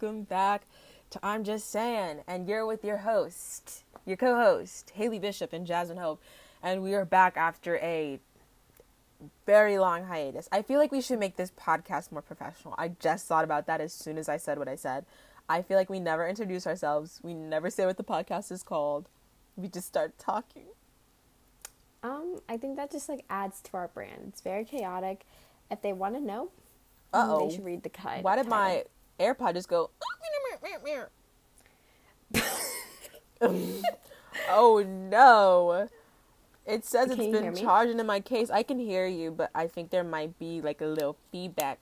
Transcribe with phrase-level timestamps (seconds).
[0.00, 0.62] Welcome back
[1.10, 5.66] to I'm Just Saying, and you're with your host, your co host, Haley Bishop and
[5.66, 6.22] Jasmine Hope,
[6.62, 8.20] and we are back after a
[9.44, 10.48] very long hiatus.
[10.52, 12.76] I feel like we should make this podcast more professional.
[12.78, 15.04] I just thought about that as soon as I said what I said.
[15.48, 19.08] I feel like we never introduce ourselves, we never say what the podcast is called,
[19.56, 20.66] we just start talking.
[22.04, 24.26] Um, I think that just like adds to our brand.
[24.28, 25.26] It's very chaotic.
[25.72, 26.50] If they want to know,
[27.12, 27.48] Uh-oh.
[27.48, 28.22] they should read the cut.
[28.22, 28.84] Why did my
[29.18, 29.90] AirPod just go?
[34.50, 35.88] oh no!
[36.66, 38.50] It says Can it's been charging in my case.
[38.50, 41.80] I can hear you, but I think there might be like a little feedback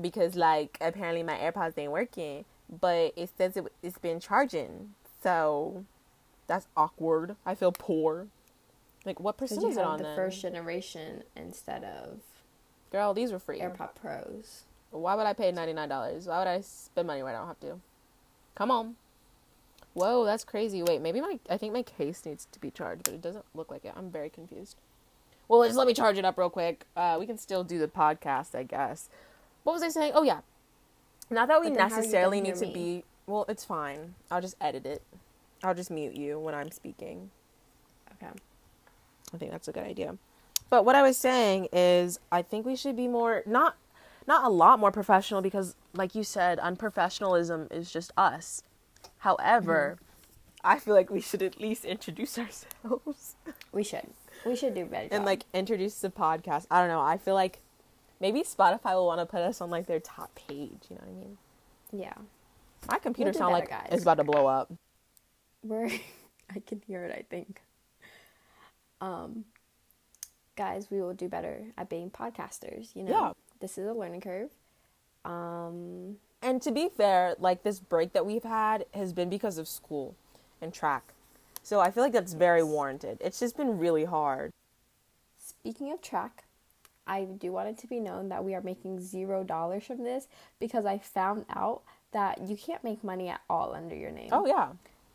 [0.00, 2.44] because like apparently my AirPods ain't working,
[2.80, 4.94] but it says it, it's been charging.
[5.22, 5.84] So
[6.46, 7.36] that's awkward.
[7.44, 8.28] I feel poor.
[9.04, 10.16] Like what percent is it on the then?
[10.16, 12.20] first generation instead of
[12.94, 13.58] Girl, these were free.
[13.58, 14.62] AirPod Pros.
[14.94, 16.26] Why would I pay ninety nine dollars?
[16.26, 17.80] Why would I spend money where I don't have to?
[18.54, 18.94] Come on.
[19.94, 20.82] Whoa, that's crazy.
[20.82, 23.70] Wait, maybe my I think my case needs to be charged, but it doesn't look
[23.70, 23.92] like it.
[23.96, 24.76] I'm very confused.
[25.48, 26.86] Well, just let me charge it up real quick.
[26.96, 29.08] Uh, we can still do the podcast, I guess.
[29.64, 30.12] What was I saying?
[30.14, 30.40] Oh yeah.
[31.30, 33.04] Not that we But then how are you necessarily need to be.
[33.26, 34.14] Well, it's fine.
[34.30, 35.02] I'll just edit it.
[35.62, 37.30] I'll just mute you when I'm speaking.
[38.12, 38.32] Okay.
[39.32, 40.16] I think that's a good idea.
[40.70, 43.76] But what I was saying is I think we should be more not
[44.26, 48.62] not a lot more professional because like you said unprofessionalism is just us.
[49.18, 49.98] However,
[50.62, 53.36] I feel like we should at least introduce ourselves
[53.72, 54.06] We should.
[54.46, 55.04] We should do better.
[55.10, 55.26] and job.
[55.26, 56.66] like introduce the podcast.
[56.70, 57.00] I don't know.
[57.00, 57.60] I feel like
[58.20, 61.08] maybe Spotify will want to put us on like their top page, you know what
[61.08, 61.38] I mean?
[61.92, 62.14] yeah,
[62.90, 63.88] My computer do sound better, like guys.
[63.92, 64.72] it's about to blow up.
[65.62, 65.88] we're.
[66.54, 67.12] I can hear it.
[67.16, 67.60] I think.
[69.00, 69.44] Um,
[70.56, 72.94] guys, we will do better at being podcasters.
[72.96, 73.32] You know, Yeah.
[73.64, 74.50] This is a learning curve.
[75.24, 79.66] Um, And to be fair, like this break that we've had has been because of
[79.66, 80.14] school
[80.60, 81.14] and track.
[81.62, 83.16] So I feel like that's very warranted.
[83.22, 84.52] It's just been really hard.
[85.38, 86.44] Speaking of track,
[87.06, 90.28] I do want it to be known that we are making zero dollars from this
[90.60, 91.80] because I found out
[92.12, 94.28] that you can't make money at all under your name.
[94.30, 94.68] Oh yeah.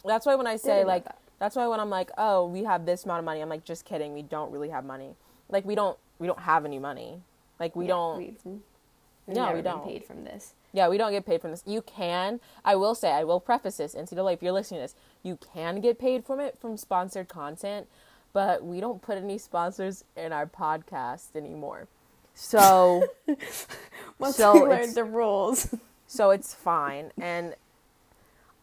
[0.03, 1.19] That's why when I say Didn't like that.
[1.37, 3.85] that's why when I'm like, "Oh, we have this amount of money." I'm like, "Just
[3.85, 4.13] kidding.
[4.13, 5.13] We don't really have money.
[5.49, 7.21] Like we don't we don't have any money.
[7.59, 9.84] Like we Yeah, don't We've, we've No, we don't.
[9.84, 10.53] Get paid from this.
[10.72, 11.64] Yeah, we don't get paid from this.
[11.66, 12.40] You can.
[12.64, 15.81] I will say, I will preface this, NCAA, if you're listening to this, you can
[15.81, 17.88] get paid from it from sponsored content,
[18.34, 21.88] but we don't put any sponsors in our podcast anymore.
[22.36, 23.08] So,
[24.20, 25.74] Once So we learned the rules.
[26.08, 27.12] so it's fine.
[27.20, 27.56] And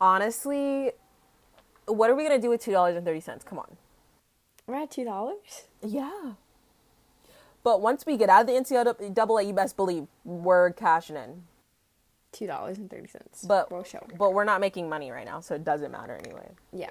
[0.00, 0.92] honestly,
[1.86, 3.44] what are we gonna do with two dollars and thirty cents?
[3.44, 3.76] Come on.
[4.66, 5.64] We're at two dollars.
[5.82, 6.32] Yeah.
[7.66, 11.42] But once we get out of the NCAA, you best believe we're cashing in.
[12.30, 13.44] Two dollars and thirty cents.
[13.44, 14.06] But we'll show.
[14.16, 16.48] but we're not making money right now, so it doesn't matter anyway.
[16.72, 16.90] Yeah.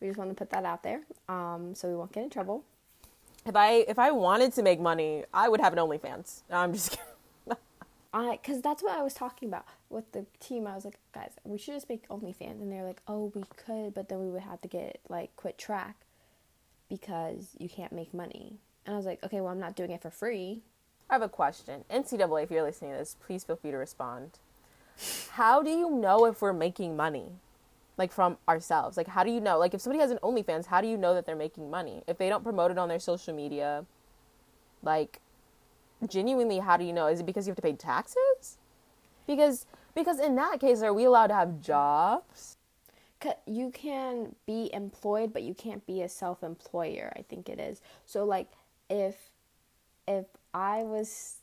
[0.00, 2.64] We just want to put that out there, um, so we won't get in trouble.
[3.44, 6.44] If I if I wanted to make money, I would have an OnlyFans.
[6.48, 6.92] No, I'm just
[7.46, 7.58] kidding.
[8.14, 10.66] I, cause that's what I was talking about with the team.
[10.66, 13.92] I was like, guys, we should just make OnlyFans, and they're like, oh, we could,
[13.92, 15.96] but then we would have to get like quit track
[16.88, 18.60] because you can't make money.
[18.86, 20.62] And I was like, okay, well, I'm not doing it for free.
[21.08, 21.84] I have a question.
[21.90, 24.38] NCAA, if you're listening to this, please feel free to respond.
[25.32, 27.32] How do you know if we're making money?
[27.96, 28.96] Like from ourselves.
[28.96, 29.58] Like how do you know?
[29.58, 32.02] Like if somebody has an OnlyFans, how do you know that they're making money?
[32.06, 33.84] If they don't promote it on their social media,
[34.82, 35.20] like
[36.08, 37.08] genuinely how do you know?
[37.08, 38.58] Is it because you have to pay taxes?
[39.26, 42.56] Because because in that case are we allowed to have jobs?
[43.46, 47.12] You can be employed, but you can't be a self-employer.
[47.16, 47.82] I think it is.
[48.06, 48.48] So like,
[48.90, 49.16] if
[50.06, 51.36] if I was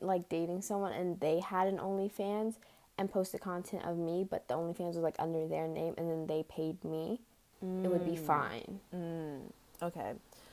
[0.00, 2.54] like dating someone and they had an OnlyFans
[2.98, 6.26] and posted content of me, but the OnlyFans was like under their name, and then
[6.26, 7.20] they paid me,
[7.62, 8.26] it would be mm.
[8.26, 8.80] fine.
[8.94, 9.40] Mm.
[9.82, 10.12] Okay.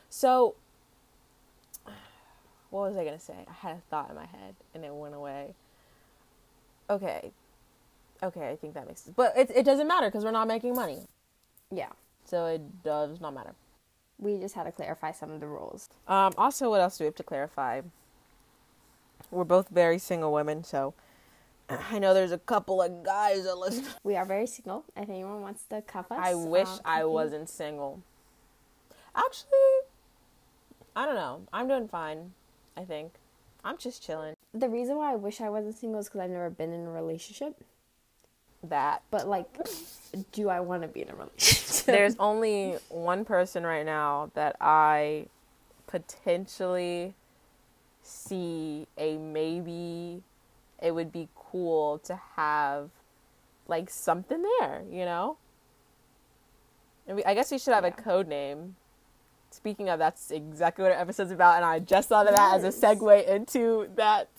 [0.10, 0.56] So,
[2.70, 3.46] what was I going to say?
[3.48, 5.54] I had a thought in my head and it went away.
[6.90, 7.32] Okay.
[8.24, 9.16] Okay, I think that makes sense.
[9.16, 11.00] But it, it doesn't matter because we're not making money.
[11.74, 11.90] Yeah,
[12.26, 13.56] So it does not matter.
[14.22, 15.90] We just had to clarify some of the rules.
[16.08, 17.82] Um, also, what else do we have to clarify?
[19.32, 20.94] We're both very single women, so
[21.70, 23.86] I know there's a couple of guys that listen.
[24.04, 24.86] We are very single.
[24.96, 28.02] If anyone wants to cuff us, I wish um, I wasn't single.
[29.16, 29.50] Actually,
[30.96, 31.42] I don't know.
[31.52, 32.34] I'm doing fine,
[32.78, 33.14] I think.
[33.64, 34.36] I'm just chilling.
[34.54, 36.92] The reason why I wish I wasn't single is because I've never been in a
[36.92, 37.64] relationship.
[38.64, 39.48] That But like,
[40.32, 41.86] do I want to be in a relationship?
[41.86, 45.26] there's only one person right now that I
[45.88, 47.16] potentially
[48.04, 50.22] see a maybe
[50.82, 52.90] it would be cool to have
[53.68, 55.38] like something there, you know?
[57.08, 57.90] And we, I guess we should have Yeah.
[57.98, 58.76] a code name.
[59.50, 62.64] Speaking of, that's exactly what our episode's about, and I just thought of that as
[62.64, 64.30] a segue into that.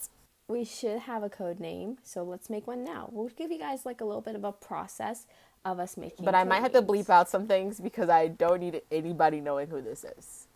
[0.52, 3.08] We should have a code name, so let's make one now.
[3.10, 5.24] We'll give you guys like a little bit of a process
[5.64, 6.24] of us making.
[6.24, 6.26] It.
[6.26, 9.68] But I might have to bleep out some things because I don't need anybody knowing
[9.68, 10.48] who this is.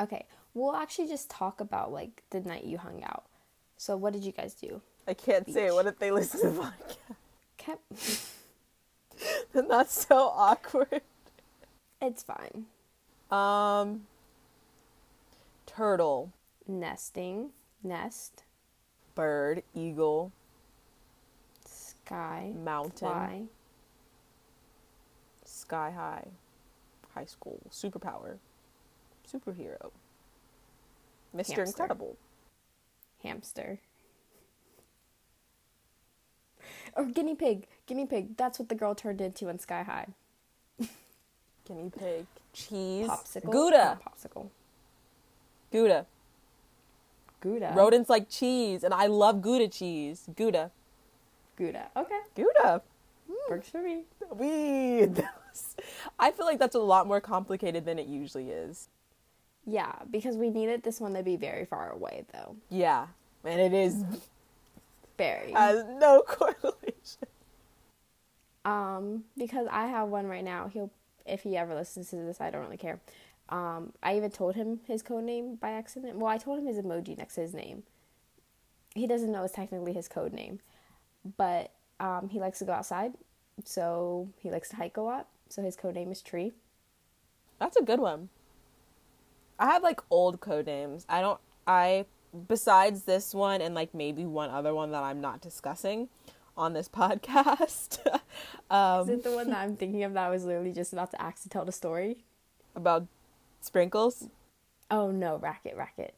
[0.00, 3.26] Okay, we'll actually just talk about like the night you hung out.
[3.76, 4.82] So what did you guys do?
[5.06, 5.72] I can't say it.
[5.72, 7.16] What if they listen to the podcast?
[7.58, 8.28] Kept.
[9.52, 11.02] then that's so awkward.
[12.02, 12.66] it's fine.
[13.30, 14.00] Um,
[15.64, 16.32] turtle,
[16.66, 17.50] Nesting,
[17.84, 18.42] nest,
[19.18, 20.30] bird, eagle,
[21.66, 23.42] sky, mountain, fly,
[25.44, 26.28] sky high,
[27.16, 28.36] high school, superpower,
[29.28, 29.90] superhero,
[31.36, 31.56] Mr.
[31.56, 31.62] Hamster.
[31.64, 32.16] Incredible.
[33.24, 33.80] hamster.
[36.94, 37.66] Or guinea pig.
[37.86, 38.36] Guinea pig.
[38.36, 40.06] That's what the girl turned into in Sky High.
[41.66, 43.50] Guinea pig, cheese, Popsicle.
[43.50, 44.48] Gouda, popsicle.
[45.72, 46.06] Gouda.
[47.40, 47.72] Gouda.
[47.76, 50.28] Rodents like cheese, and I love Gouda cheese.
[50.36, 50.70] Gouda,
[51.56, 51.88] Gouda.
[51.96, 52.18] Okay.
[52.34, 52.82] Gouda.
[53.48, 54.02] Works for me.
[54.34, 55.06] We.
[56.18, 58.88] I feel like that's a lot more complicated than it usually is.
[59.66, 62.56] Yeah, because we needed this one to be very far away though.
[62.70, 63.06] Yeah,
[63.44, 64.02] and it is
[65.16, 65.52] Very.
[65.52, 67.28] has no correlation.
[68.64, 70.68] Um, because I have one right now.
[70.68, 70.90] He'll
[71.26, 72.98] if he ever listens to this, I don't really care.
[73.48, 76.16] Um, I even told him his code name by accident.
[76.16, 77.84] Well, I told him his emoji next to his name.
[78.94, 80.60] He doesn't know it's technically his code name,
[81.36, 83.14] but um, he likes to go outside,
[83.64, 85.28] so he likes to hike a lot.
[85.48, 86.52] So his code name is Tree.
[87.58, 88.28] That's a good one.
[89.58, 91.06] I have like old code names.
[91.08, 91.40] I don't.
[91.66, 92.06] I
[92.46, 96.08] besides this one and like maybe one other one that I'm not discussing
[96.56, 97.98] on this podcast
[98.70, 101.10] Is um, it the one that I'm thinking of that I was literally just about
[101.12, 102.24] to ask to tell the story?
[102.76, 103.06] about
[103.60, 104.28] sprinkles.
[104.90, 106.14] Oh no, racket, racket.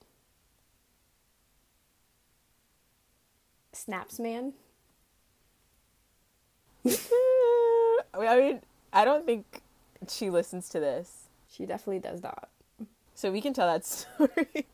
[3.73, 4.53] Snaps man.
[6.87, 8.61] I mean,
[8.93, 9.63] I don't think
[10.09, 12.49] she listens to this, She definitely does not.
[13.15, 14.67] so we can tell that story.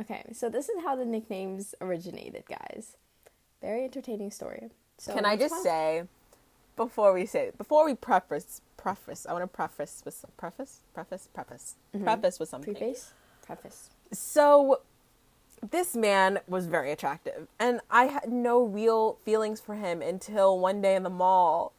[0.00, 2.96] Okay, so this is how the nicknames originated, guys.
[3.60, 4.70] Very entertaining story.
[4.98, 6.04] So Can I just say,
[6.76, 11.28] before we say, before we preface, preface, I want to preface with some, preface, preface,
[11.32, 12.74] preface, preface with something.
[12.74, 13.12] preface?
[13.46, 13.90] Preface.
[14.12, 14.80] So,
[15.70, 20.82] this man was very attractive, and I had no real feelings for him until one
[20.82, 21.72] day in the mall.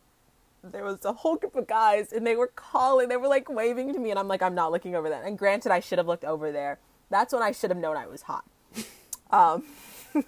[0.64, 3.94] There was a whole group of guys, and they were calling, they were like waving
[3.94, 5.24] to me, and I'm like, I'm not looking over there.
[5.24, 6.80] And granted, I should have looked over there.
[7.12, 8.46] That's when I should have known I was hot.
[9.32, 9.64] Um,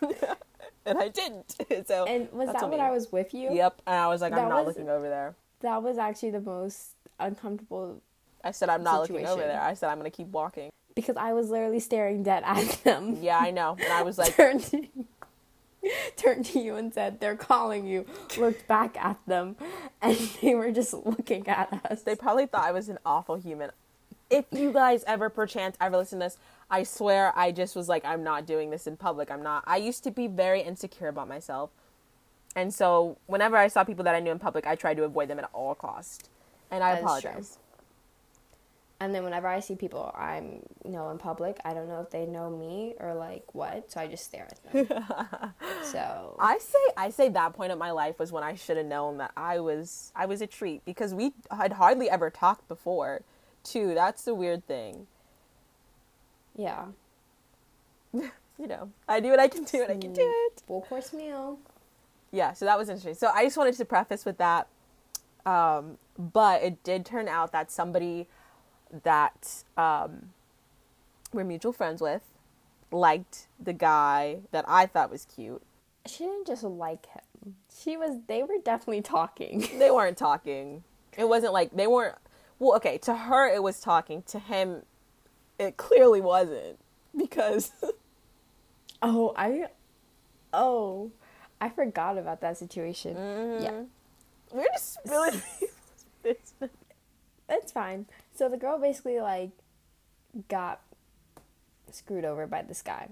[0.90, 1.56] and I didn't.
[1.88, 2.80] So And was that's that when.
[2.80, 3.50] I was with you?
[3.54, 3.82] Yep.
[3.88, 5.36] And I was like, I'm not was- looking over there.
[5.62, 8.02] That was actually the most uncomfortable
[8.44, 9.60] I said, I'm not looking over there.
[9.62, 10.70] I said, I'm going to keep walking.
[10.96, 13.18] because I was literally staring dead at them.
[13.22, 13.76] Yeah, I know.
[13.80, 14.88] And I was like, turned to,
[16.16, 18.06] turned to you and said, "They're calling you."
[18.38, 19.56] Looked back at them,
[20.02, 22.04] and they were just looking at us.
[22.04, 23.72] they probably thought I was an awful human.
[24.30, 26.38] If you guys ever perchance ever listen to this,
[26.70, 29.32] I swear I just was like, I'm not doing this in public.
[29.32, 29.64] I'm not.
[29.66, 31.70] I used to be very insecure about myself.
[32.56, 35.30] And so whenever I saw people that I knew in public, I tried to avoid
[35.30, 36.30] them at all cost.
[36.72, 37.58] And I That apologize.
[39.00, 42.10] And then whenever I see people I'm you know in public, I don't know if
[42.10, 45.04] they know me or like what, so I just stare at them.
[45.84, 48.88] so I say I say that point of my life was when I should have
[48.88, 53.22] known that I was I was a treat because we had hardly ever talked before,
[53.68, 53.94] too.
[53.94, 55.08] That's the weird thing.
[56.56, 56.86] yeah,
[58.14, 60.64] You know, I do what I can do and I can do it.
[60.66, 61.60] full course meal.
[62.32, 63.14] Yeah, so that was interesting.
[63.14, 64.68] So I just wanted to preface with that.
[65.46, 68.28] Um, but it did turn out that somebody
[69.04, 70.32] that um,
[71.32, 72.24] we're mutual friends with
[72.92, 75.62] liked the guy that I thought was cute.
[76.08, 77.56] She didn't just like him.
[77.84, 78.18] She was.
[78.28, 79.68] They were definitely talking.
[79.78, 80.84] They weren't talking.
[81.18, 82.16] It wasn't like they weren't.
[82.60, 84.24] Well, okay, to her it was talking.
[84.24, 84.84] To him,
[85.60, 86.80] it clearly wasn't
[87.16, 87.72] because
[89.02, 89.68] Oh, I.
[90.54, 91.12] Oh,
[91.62, 93.16] I forgot about that situation.
[93.16, 93.64] Mm-hmm.
[93.64, 93.82] Yeah.
[94.52, 95.04] we're just
[96.24, 96.44] business.
[97.50, 98.08] It's fine.
[98.36, 99.52] So the girl basically like
[100.50, 100.82] got
[101.92, 103.08] screwed over by this guy.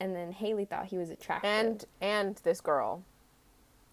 [0.00, 1.50] And then Haley thought he was attractive.
[1.50, 3.02] And and this girl,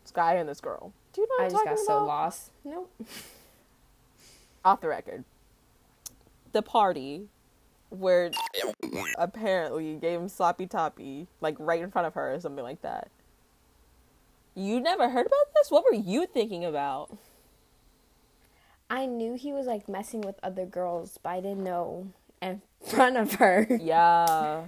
[0.03, 0.93] this guy and this girl.
[1.11, 2.51] Do you know I just got so lost.
[2.63, 2.89] Nope.
[4.63, 5.23] off the record.
[6.51, 7.27] The party
[7.89, 8.31] where
[9.17, 13.09] apparently gave him sloppy toppy, like right in front of her or something like that.
[14.55, 15.71] You never heard about this?
[15.71, 17.17] What were you thinking about?
[18.89, 22.07] I knew he was like messing with other girls, but I didn't know
[22.41, 23.67] in front of her.
[23.79, 24.63] Yeah.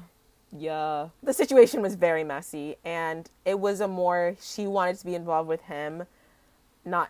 [0.55, 1.10] Yeah.
[1.24, 5.48] The situation was very messy and it was a more she wanted to be involved
[5.48, 6.03] with him,
[6.86, 7.10] not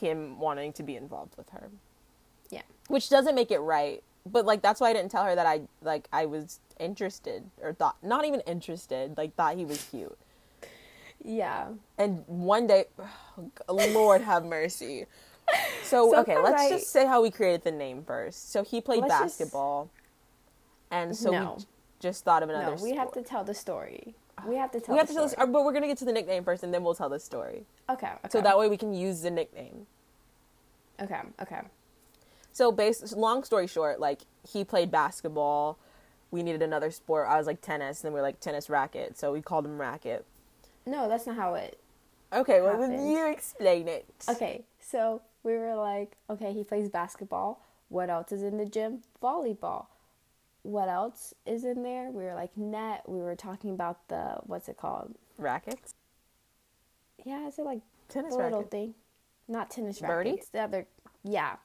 [0.00, 1.70] him wanting to be involved with her.
[2.52, 2.62] Yeah.
[2.86, 4.04] Which doesn't make it right.
[4.24, 7.72] But like that's why I didn't tell her that I like I was interested or
[7.72, 10.16] thought not even interested, like thought he was cute.
[11.24, 11.68] Yeah.
[11.98, 12.84] And one day
[13.68, 15.06] Lord have mercy.
[15.82, 18.52] So okay, let's I- just say how we created the name first.
[18.52, 19.90] So he played Let's just- basketball,
[20.90, 21.54] and so No.
[21.58, 21.64] we
[22.00, 22.76] just thought of another.
[22.76, 24.14] No, we have to tell the story.
[24.46, 24.94] We have to tell.
[24.94, 25.48] We have the to tell this, story.
[25.52, 27.66] but we're gonna get to the nickname first, and then we'll tell the story.
[27.90, 28.06] Okay.
[28.06, 28.28] Okay.
[28.30, 29.86] So that way we can use the nickname.
[31.02, 31.20] Okay.
[31.42, 31.60] Okay.
[32.52, 35.78] So, base long story short, like he played basketball.
[36.30, 37.28] We needed another sport.
[37.28, 39.18] I was like tennis, and then we were like tennis racket.
[39.18, 40.24] So we called him racket.
[40.86, 41.78] No, that's not how it.
[42.32, 44.06] Okay, well then you explain it.
[44.28, 47.62] Okay, so we were like, okay, he plays basketball.
[47.90, 49.02] What else is in the gym?
[49.22, 49.86] Volleyball.
[50.62, 52.10] What else is in there?
[52.10, 53.02] We were like net.
[53.06, 55.14] We were talking about the what's it called?
[55.36, 55.94] Rackets,
[57.24, 58.70] Yeah, is it like tennis little racket.
[58.70, 58.94] thing?
[59.48, 60.30] Not tennis Birdie?
[60.30, 60.48] rackets.
[60.50, 60.86] The other,
[61.24, 61.56] yeah,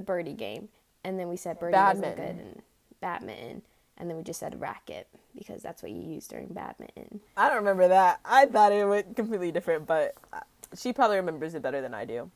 [0.00, 0.68] the birdie game.
[1.04, 2.62] And then we said birdie wasn't good and
[3.00, 3.62] badminton.
[3.96, 7.20] And then we just said racket because that's what you use during badminton.
[7.36, 8.20] I don't remember that.
[8.24, 10.40] I thought it went completely different, but uh,
[10.76, 12.30] she probably remembers it better than I do.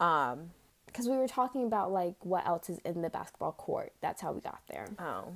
[0.00, 0.50] Um,
[0.86, 3.92] Because we were talking about like what else is in the basketball court.
[4.02, 4.86] That's how we got there.
[4.98, 5.28] oh,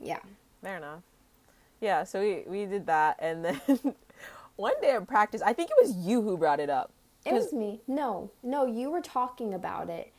[0.00, 0.18] Yeah.
[0.62, 1.02] fair enough.
[1.80, 3.60] Yeah, so we we did that, and then
[4.56, 6.90] one day at practice, I think it was you who brought it up.
[7.24, 7.80] It was me.
[7.86, 10.12] No, no, you were talking about it.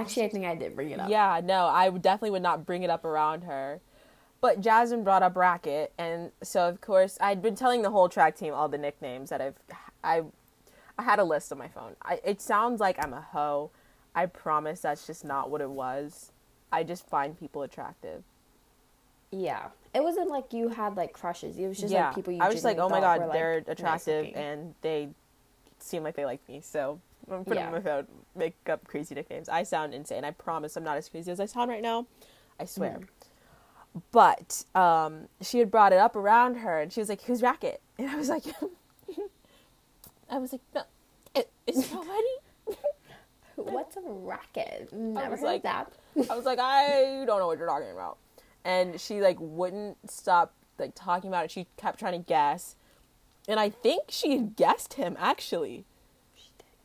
[0.00, 1.10] Actually, I think I did bring it up.
[1.10, 3.80] Yeah, no, I definitely would not bring it up around her.
[4.40, 8.36] But Jasmine brought up racket, and so of course I'd been telling the whole track
[8.36, 9.56] team all the nicknames that I've
[10.04, 10.22] I
[10.96, 11.96] I had a list on my phone.
[12.02, 13.70] I, it sounds like I'm a hoe.
[14.14, 16.32] I promise that's just not what it was.
[16.70, 18.22] I just find people attractive.
[19.30, 19.68] Yeah.
[19.94, 21.56] It wasn't like you had like crushes.
[21.56, 23.32] It was just yeah, like people you I was just like, oh my god, were,
[23.32, 24.34] they're like, nice attractive looking.
[24.34, 25.08] and they
[25.78, 26.60] seem like they like me.
[26.60, 27.70] So I'm putting Yeah.
[27.70, 29.48] my phone, make up crazy nicknames.
[29.48, 30.24] I sound insane.
[30.24, 32.06] I promise I'm not as crazy as I sound right now.
[32.60, 33.00] I swear.
[33.00, 34.02] Mm.
[34.12, 37.80] But um, she had brought it up around her, and she was like, "Who's Racket?"
[37.98, 38.44] And I was like,
[40.30, 40.82] "I was like, no,
[41.34, 42.78] it, is it already?"
[43.56, 44.92] What's a racket?
[44.92, 45.92] Never was heard like- that.
[46.30, 48.18] I was like, "I don't know what you're talking about,"
[48.64, 51.50] and she like wouldn't stop like talking about it.
[51.50, 52.76] She kept trying to guess,
[53.48, 55.84] and I think she had guessed him actually.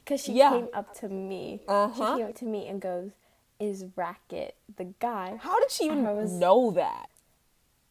[0.04, 0.52] Because she Yeah.
[0.52, 1.62] came up to me.
[1.68, 1.94] Uh-huh.
[2.16, 3.12] She came up to me and goes,
[3.60, 7.10] "Is racket the guy?" How did she even was- know that?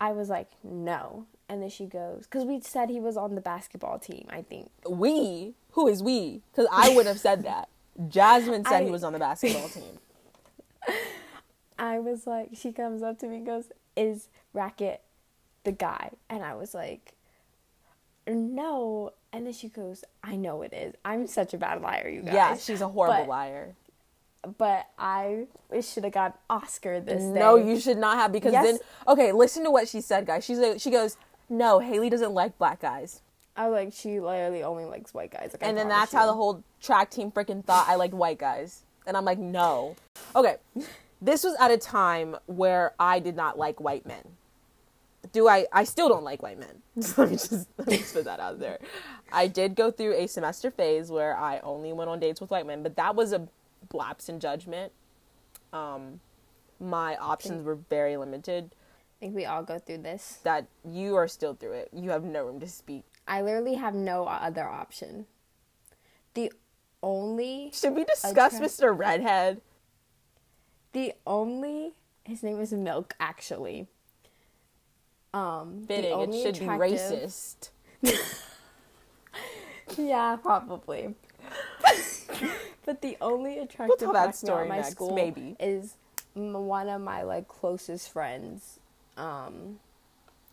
[0.01, 3.41] I was like, "No." And then she goes, "Because we said he was on the
[3.41, 4.27] basketball team.
[4.31, 5.55] I think." We?
[5.73, 6.43] Who is we?
[6.51, 7.69] Because I wouldn't have said that.
[8.09, 9.99] Jasmine said he was on the basketball team.
[11.79, 15.03] I was like, she comes up to me and goes, Is Racket
[15.65, 16.11] the guy?
[16.29, 17.15] And I was like,
[18.27, 19.13] No.
[19.33, 20.95] And then she goes, I know it is.
[21.05, 22.35] I'm such a bad liar, you guys.
[22.35, 23.75] Yeah, she's a horrible But- liar.
[24.59, 25.47] But I
[25.83, 27.29] should have got Oscar this day.
[27.29, 28.65] No, you should not have because Yes.
[28.65, 30.45] then okay, listen to what she said, guys.
[30.45, 31.17] She's like, she goes,
[31.49, 33.21] "No, Haley doesn't like black guys,"
[33.57, 35.51] I like, she literally only likes white guys.
[35.53, 38.39] Like, I and then that's how the whole track team freaking thought I liked white
[38.41, 39.95] guys, and I'm like, no.
[40.35, 40.57] Okay,
[41.23, 44.25] this was at a time where I did not like white men.
[45.31, 45.67] Do I?
[45.73, 46.83] I still don't like white men.
[47.17, 48.79] Let me just let me just put that out there.
[49.31, 52.67] I did go through a semester phase where I only went on dates with white
[52.67, 53.47] men, but that was a
[53.93, 54.93] lapse in judgment.
[55.73, 56.21] Um,
[56.81, 58.75] my options were very limited.
[58.75, 60.41] I think we all go through this.
[60.43, 61.91] that you are still through it.
[61.93, 63.05] You have no room to speak.
[63.29, 65.27] I literally have no other option.
[66.35, 66.53] The
[67.03, 68.65] only Should we discuss Okay.
[68.65, 68.97] Mr.
[68.99, 69.61] Redhead?
[70.93, 71.93] The only
[72.25, 73.87] his name is Milk actually.
[75.35, 76.21] Um, Fitting.
[76.21, 77.71] It should attractive- be racist.
[79.99, 81.15] Yeah, probably.
[82.85, 85.57] but the only attractive We'll black male story at my next, school maybe.
[85.61, 85.97] is
[86.35, 88.79] one of my like closest friends.
[89.17, 89.81] Um,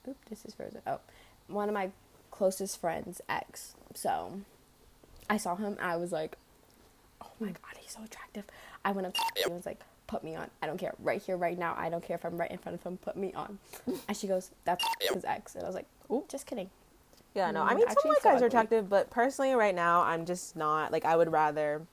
[0.07, 0.81] oop, this is frozen.
[0.85, 0.99] Oh,
[1.47, 1.91] one of my
[2.31, 3.75] closest friends' ex.
[3.93, 4.41] So,
[5.29, 5.77] I saw him.
[5.81, 6.37] I was like,
[7.21, 8.43] oh my god, he's so attractive.
[8.83, 10.49] I went up to him and was like, put me on.
[10.61, 10.93] I don't care.
[10.99, 11.75] Right here, right now.
[11.77, 12.97] I don't care if I'm right in front of him.
[12.97, 13.59] Put me on.
[14.07, 15.53] And she goes, that's his ex.
[15.53, 16.25] And I was like, Ooh.
[16.27, 16.69] just kidding.
[17.35, 17.61] Yeah, no.
[17.61, 18.47] Mm, I mean, some white so guys are ugly.
[18.47, 20.91] attractive, but personally, right now, I'm just not.
[20.91, 21.83] Like, I would rather,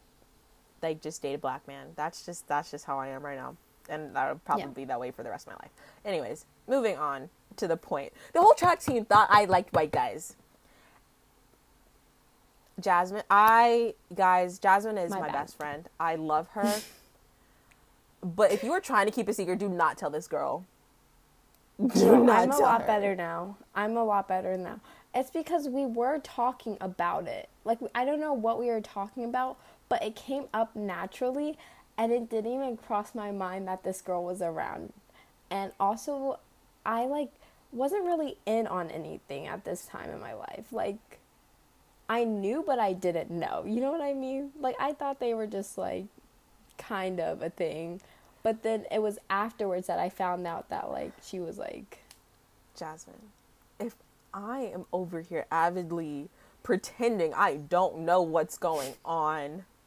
[0.82, 1.88] like, just date a black man.
[1.94, 3.54] That's just that's just how I am right now,
[3.90, 4.70] and that'll probably Yeah.
[4.70, 5.73] be that way for the rest of my life.
[6.06, 8.14] Anyways, moving on to the point.
[8.32, 10.37] The whole track team thought I liked white guys.
[12.80, 15.87] Jasmine, I guys, Jasmine is My my, best friend.
[16.00, 16.80] I love her.
[18.23, 20.64] but if you are trying to keep a secret, do not tell this girl.
[21.94, 22.87] Do not I'm a lot her.
[22.87, 23.58] better now.
[23.75, 24.80] I'm a lot better now.
[25.14, 27.50] It's because we were talking about it.
[27.66, 29.58] Like I don't know what we were talking about,
[29.90, 31.58] but it came up naturally
[31.99, 34.94] and it didn't even cross my mind that this girl was around.
[35.50, 36.38] And also
[36.87, 37.30] I like
[37.73, 40.73] wasn't really in on anything at this time in my life.
[40.73, 41.18] Like
[42.08, 43.64] I knew but I didn't know.
[43.66, 44.52] You know what I mean?
[44.58, 46.06] Like I thought they were just like
[46.78, 48.00] kind of a thing.
[48.42, 51.99] But then it was afterwards that I found out that like she was like
[52.78, 53.16] Jasmine,
[53.80, 53.97] if
[54.33, 56.28] I am over here avidly
[56.62, 59.64] pretending I don't know what's going on,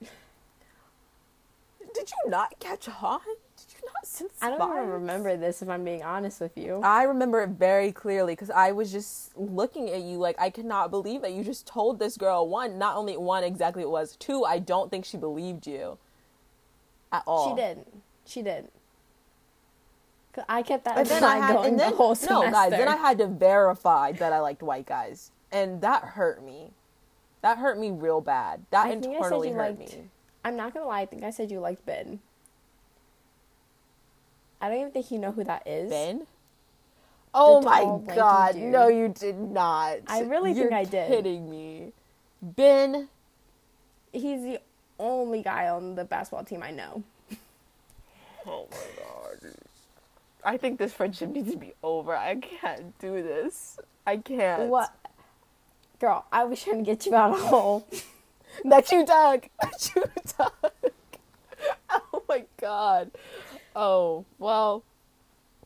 [1.93, 3.22] did you not catch on?
[3.25, 6.81] Did you not sense I don't even remember this if I'm being honest with you.
[6.84, 10.91] I remember it very clearly because I was just looking at you like I cannot
[10.91, 14.43] believe that you just told this girl one, not only one exactly it was, two,
[14.43, 15.98] I don't think she believed you
[17.11, 17.49] at all.
[17.49, 18.01] She didn't.
[18.25, 18.71] She didn't.
[20.33, 22.45] 'Cause I kept that But then I had, and then the whole semester.
[22.45, 26.43] no guys, then I had to verify that I liked white guys, and that hurt
[26.43, 26.71] me.
[27.41, 28.61] That hurt me real bad.
[28.69, 29.97] That I think I said internally hurt liked.
[29.97, 30.09] me.
[30.45, 31.01] I'm not gonna lie.
[31.01, 32.19] I think I said you liked Ben.
[34.61, 35.89] I don't even think you know who that is.
[35.89, 36.27] Ben.
[37.33, 37.83] Oh my
[38.15, 38.53] god!
[38.55, 38.63] dude.
[38.63, 39.97] No, you did not.
[40.07, 41.07] I really You're think I did.
[41.09, 41.93] Kidding me,
[42.41, 43.07] Ben.
[44.11, 44.59] He's the
[45.00, 47.03] only guy on the basketball team I know.
[48.46, 49.53] Oh my god.
[50.44, 52.15] I think this friendship needs to be over.
[52.15, 53.77] I can't do this.
[54.08, 54.70] I can't.
[54.70, 54.94] What?
[56.00, 57.88] Girl, I was trying to get you out of a hole.
[58.66, 59.46] That you dug.
[59.62, 60.03] That you
[60.38, 60.72] dug.
[61.90, 63.12] Oh my god.
[63.75, 64.83] Oh, well,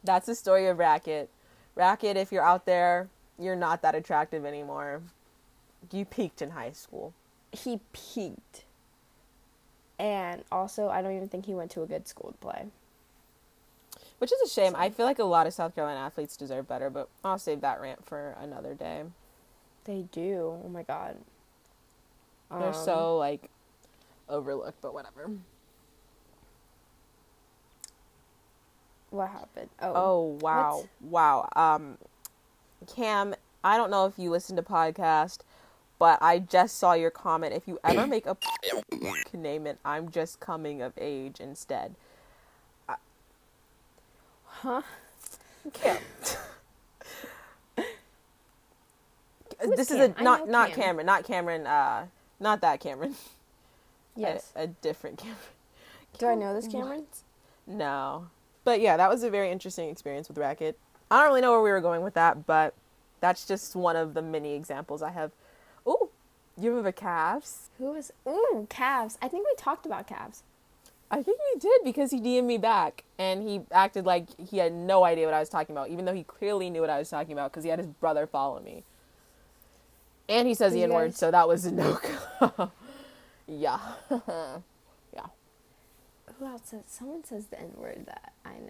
[0.04, 1.30] that's the story of Racket.
[1.76, 3.08] Racket, if you're out there,
[3.40, 5.02] you're not that attractive anymore.
[5.92, 7.14] You peaked in high school.
[7.52, 8.63] he peaked.
[10.00, 12.66] And also, I don't even think he went to a good school to play.
[14.18, 14.74] Which is a shame.
[14.76, 17.82] I feel like a lot of South Carolina athletes deserve better, but I'll save that
[17.82, 19.04] rant for another day.
[19.86, 20.60] They do.
[20.64, 21.18] Oh my god.
[22.50, 23.50] They're Um, so like
[24.30, 25.30] overlooked, but whatever.
[29.10, 29.70] What happened?
[29.82, 29.92] Oh.
[29.96, 31.50] Oh wow, wow.
[31.56, 31.98] Um,
[32.88, 35.40] Cam, I don't know if you listen to podcast,
[36.00, 37.54] but I just saw your comment.
[37.54, 38.38] If you ever make a
[39.34, 41.96] name it, I'm just coming of age instead.
[44.64, 44.82] Huh?
[45.74, 45.98] Cam.
[49.60, 50.78] Who's this is a not not Cam.
[50.78, 51.68] Cameron, not Cameron.
[51.68, 52.06] Uh,
[52.40, 53.16] not that Cameron.
[54.16, 54.52] Yes.
[54.56, 55.40] a, different Cameron.
[56.20, 57.06] Do I know this Cameron?
[57.66, 58.28] No.
[58.64, 60.78] But yeah, that was a very interesting experience with Racket.
[61.10, 62.76] I don't really know where we were going with that, but
[63.22, 65.32] that's just one of the many examples I have.
[66.60, 67.70] You have a Cavs?
[67.80, 68.12] Who was?
[68.28, 69.18] Ooh, Cavs.
[69.22, 70.42] I think we talked about Cavs.
[71.10, 74.74] I think we did because he DM'd me back and he acted like he had
[74.74, 77.10] no idea what I was talking about, even though he clearly knew what I was
[77.10, 78.84] talking about because he had his brother follow me.
[80.30, 82.00] And he says the N word, guys- so that was a no
[82.40, 82.72] go.
[83.48, 83.80] yeah.
[85.14, 85.26] yeah.
[86.40, 86.84] Who else says?
[86.88, 88.70] Someone says the N word that I know.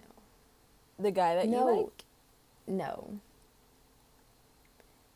[0.98, 1.68] The guy that No.
[1.70, 2.04] you like?
[2.66, 3.20] No.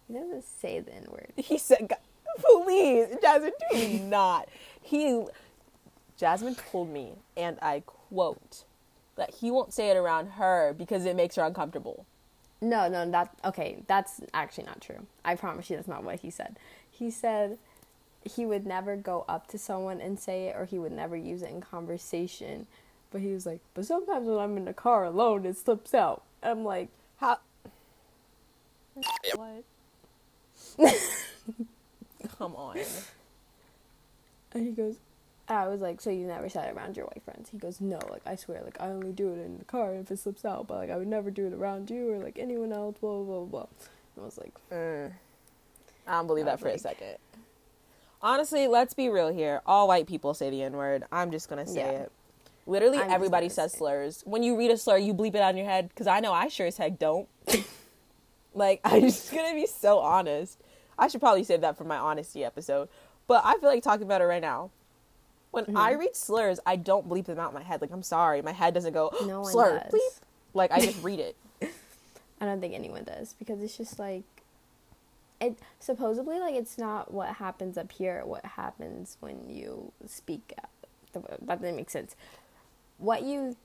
[0.07, 1.33] He doesn't say the N word.
[1.37, 1.95] He said, "Gu-
[2.43, 4.49] "Please, Jasmine, do not."
[4.83, 5.25] He,
[6.17, 8.65] Jasmine told me, and I quote,
[9.17, 12.07] that he won't say it around her because it makes her uncomfortable.
[12.61, 13.83] No, no, that okay.
[13.87, 15.07] That's actually not true.
[15.25, 16.57] I promise you, that's not what he said.
[16.91, 17.59] He said
[18.25, 21.43] he would never go up to someone and say it, or he would never use
[21.43, 22.67] it in conversation.
[23.11, 26.23] But he was like, but sometimes when I'm in the car alone, it slips out.
[26.43, 27.39] I'm like, How?
[29.37, 29.65] What?
[32.39, 32.79] Come on.
[34.53, 34.97] and he goes,
[35.49, 37.49] I was like, so you never said it around your white friends?
[37.51, 40.11] He goes, no, like I swear, like I only do it in the car if
[40.11, 42.73] it slips out, but like I would never do it around you or like anyone
[42.73, 42.97] else.
[43.01, 43.67] Blah blah blah blah.
[44.17, 45.13] And I was like, Mm.
[46.07, 47.17] I don't believe I that for a like- second.
[48.21, 49.63] Honestly, let's be real here.
[49.65, 51.05] All white people say the N word.
[51.13, 51.91] I'm just gonna say Yeah.
[52.03, 52.13] it.
[52.67, 54.23] Literally, I'm everybody says slurs.
[54.27, 55.89] When you read a slur, you bleep it in your head.
[55.89, 57.29] Because I know I sure as heck don't.
[58.55, 60.59] like, I'm just gonna be so honest.
[60.99, 62.89] I should probably save that for my honesty episode.
[63.27, 64.71] But I feel like talking about it right now.
[65.51, 65.77] When Mm-hmm.
[65.77, 67.81] I read slurs, I don't bleep them out in my head.
[67.81, 69.93] Like, I'm sorry, my head doesn't go no one slur does.
[69.93, 70.21] bleep.
[70.55, 71.37] Like, I just read it.
[72.41, 74.23] I don't think anyone does because it's just like
[75.41, 80.53] it supposedly like it's not what happens up here, what happens when you speak.
[81.13, 82.15] That didn't make sense.
[82.99, 83.57] What you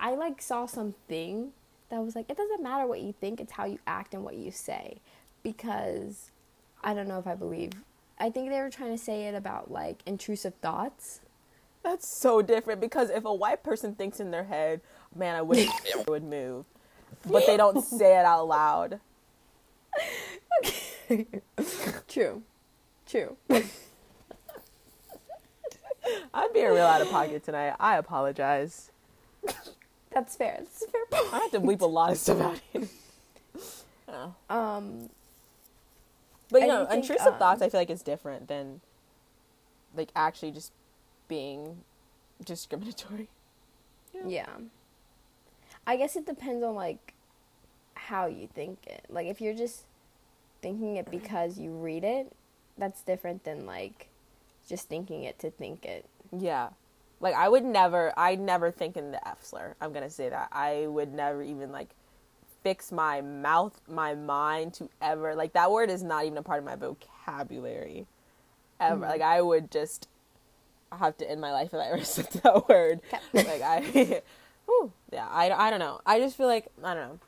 [0.00, 1.52] I like saw something
[1.88, 4.36] that was like it doesn't matter what you think, it's how you act and what
[4.36, 4.98] you say
[5.46, 6.32] because
[6.82, 7.70] I don't know if I believe
[8.18, 11.20] I think they were trying to say it about like intrusive thoughts.
[11.84, 14.80] That's so different because if a white person thinks in their head,
[15.14, 16.64] man, I wish I would move,
[17.24, 18.98] but they don't say it out loud.
[22.08, 22.42] True.
[23.06, 23.36] True.
[26.34, 27.76] I'm being real out of pocket tonight.
[27.78, 28.90] I apologize.
[30.10, 30.56] That's fair.
[30.58, 31.34] That's a fair point.
[31.34, 32.88] I have to bleep a lot of stuff out here.
[34.08, 34.34] Oh.
[34.48, 35.10] Um,
[36.60, 38.80] But you I know, do think, intrusive um, thoughts I feel like is different than
[39.94, 40.72] like actually just
[41.28, 41.82] being
[42.44, 43.28] discriminatory.
[44.26, 44.46] yeah.
[45.86, 47.14] I guess it depends on like
[47.94, 49.04] how you think it.
[49.08, 49.84] Like if you're just
[50.62, 52.32] thinking it because you read it,
[52.76, 54.08] that's different than like
[54.68, 56.04] just thinking it to think it.
[56.36, 56.70] Yeah.
[57.20, 59.74] Like I would never I never think in the F slur.
[59.80, 60.48] I'm gonna say that.
[60.52, 61.90] I would never even like
[62.66, 66.58] fix my mouth, my mind to ever like that word is not even a part
[66.58, 68.06] of my vocabulary.
[68.80, 69.06] Ever.
[69.06, 69.08] Mm.
[69.08, 70.08] Like I would just
[70.90, 73.02] have to end my life if I ever said that word.
[73.32, 74.20] Like I
[74.66, 74.90] Whew.
[75.12, 76.00] yeah, I, I don't know.
[76.04, 77.18] I just feel like I don't know.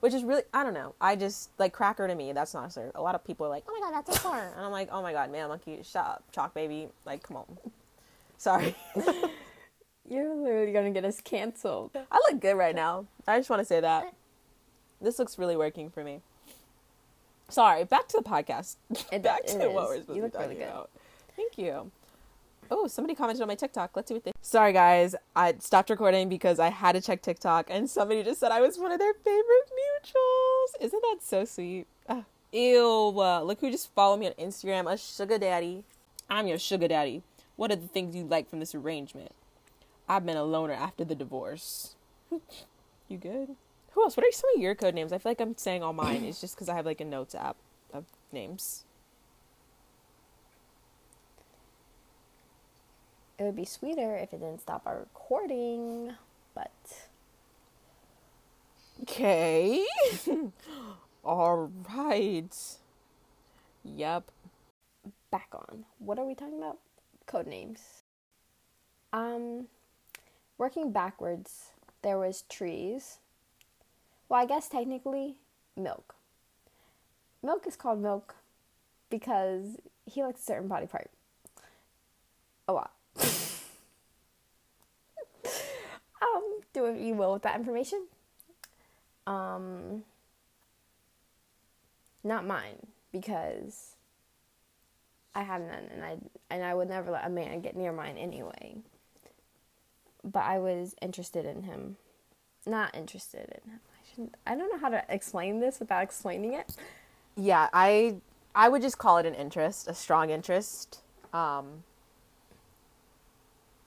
[0.00, 0.94] Which is really I don't know.
[1.02, 2.90] I just like cracker to me, that's not a slur.
[2.94, 4.88] A lot of people are like, Oh my god, that's a slur and I'm like,
[4.90, 6.88] Oh my god, man, monkey, shut up, chalk baby.
[7.04, 7.58] Like, come on.
[8.38, 8.74] Sorry.
[10.08, 11.90] You're literally gonna get us canceled.
[12.10, 13.04] I look good right now.
[13.26, 14.14] I just want to say that.
[15.00, 16.20] This looks really working for me.
[17.48, 18.76] Sorry, back to the podcast.
[19.10, 19.88] It- back it to what is.
[19.88, 20.64] we're supposed You to be really talking good.
[20.68, 20.90] about.
[21.36, 21.90] Thank you.
[22.70, 23.92] Oh, somebody commented on my TikTok.
[23.96, 24.32] Let's see what they.
[24.42, 25.14] Sorry, guys.
[25.34, 28.78] I stopped recording because I had to check TikTok, and somebody just said I was
[28.78, 29.70] one of their favorite
[30.04, 30.84] mutuals.
[30.84, 31.86] Isn't that so sweet?
[32.08, 33.14] Ah, ew.
[33.16, 34.90] Uh, look who just followed me on Instagram.
[34.92, 35.84] A sugar daddy.
[36.28, 37.22] I'm your sugar daddy.
[37.56, 39.32] What are the things you like from this arrangement?
[40.06, 41.94] I've been a loner after the divorce.
[43.08, 43.56] you good?
[43.98, 44.16] Who else?
[44.16, 45.12] What are some of your code names?
[45.12, 46.22] I feel like I'm saying all mine.
[46.24, 47.56] It's just because I have like a notes app
[47.92, 48.84] of names.
[53.40, 56.12] It would be sweeter if it didn't stop our recording,
[56.54, 56.70] but
[59.02, 59.84] Okay.
[61.24, 62.56] all right.
[63.82, 64.30] Yep.
[65.32, 65.86] back on.
[65.98, 66.78] What are we talking about?
[67.26, 68.04] Code names.
[69.12, 69.66] Um,
[70.56, 73.18] working backwards, there was trees.
[74.28, 75.36] Well, I guess technically,
[75.76, 76.14] milk.
[77.42, 78.34] Milk is called milk
[79.10, 81.10] because he likes a certain body part.
[82.66, 82.92] A lot.
[86.20, 88.06] um, do what you will with that information.
[89.26, 90.04] Um,
[92.24, 93.94] not mine because
[95.34, 96.16] I have none, and I
[96.50, 98.76] and I would never let a man get near mine anyway.
[100.24, 101.96] But I was interested in him,
[102.66, 103.80] not interested in him.
[104.18, 104.52] I.
[104.52, 106.74] I don't know how to explain this without explaining it.
[107.36, 108.16] Yeah, I
[108.54, 111.02] I would just call it an interest, a strong interest.
[111.32, 111.84] Um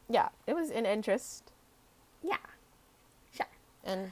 [0.10, 1.52] Yeah, it was an interest.
[2.24, 2.38] Yeah,
[3.36, 3.48] sure.
[3.84, 4.12] And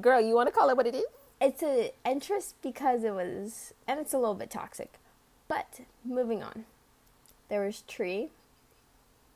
[0.00, 1.04] girl, you want to call it what it is?
[1.40, 4.94] It's an interest because it was, and it's a little bit toxic.
[5.46, 6.64] But moving on,
[7.48, 8.30] there was tree,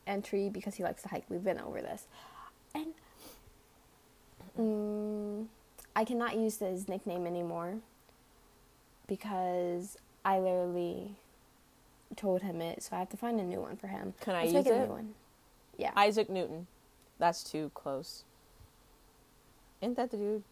[0.06, 1.24] and tree because he likes to hike.
[1.28, 2.06] We've been over this,
[2.74, 2.94] and
[4.58, 5.46] mm,
[5.94, 7.78] I cannot use his nickname anymore
[9.06, 11.16] because I literally
[12.16, 14.14] told him it, so I have to find a new one for him.
[14.20, 14.86] Can I Let's use make a it?
[14.86, 15.14] new one.
[15.76, 15.92] Yeah.
[15.96, 16.66] Isaac Newton.
[17.18, 18.24] That's too close.
[19.80, 20.42] Ain't that the dude?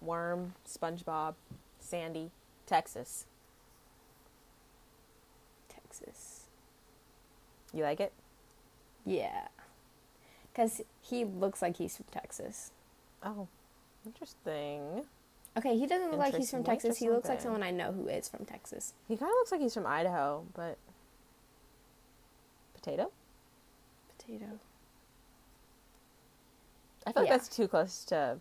[0.00, 1.34] Worm, SpongeBob,
[1.80, 2.30] Sandy,
[2.66, 3.26] Texas.
[5.68, 6.44] Texas.
[7.72, 8.12] You like it?
[9.04, 9.48] Yeah.
[10.52, 12.70] Because he looks like he's from Texas.
[13.22, 13.48] Oh,
[14.04, 15.04] interesting.
[15.56, 16.98] Okay, he doesn't look like he's from Texas.
[16.98, 18.92] He looks like someone I know who is from Texas.
[19.08, 20.76] He kind of looks like he's from Idaho, but
[22.74, 23.10] potato.
[24.18, 24.46] Potato.
[27.06, 28.38] I feel like that's too close to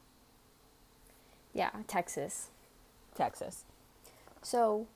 [1.54, 2.50] Yeah, Texas.
[3.16, 3.64] Texas.
[4.42, 4.88] So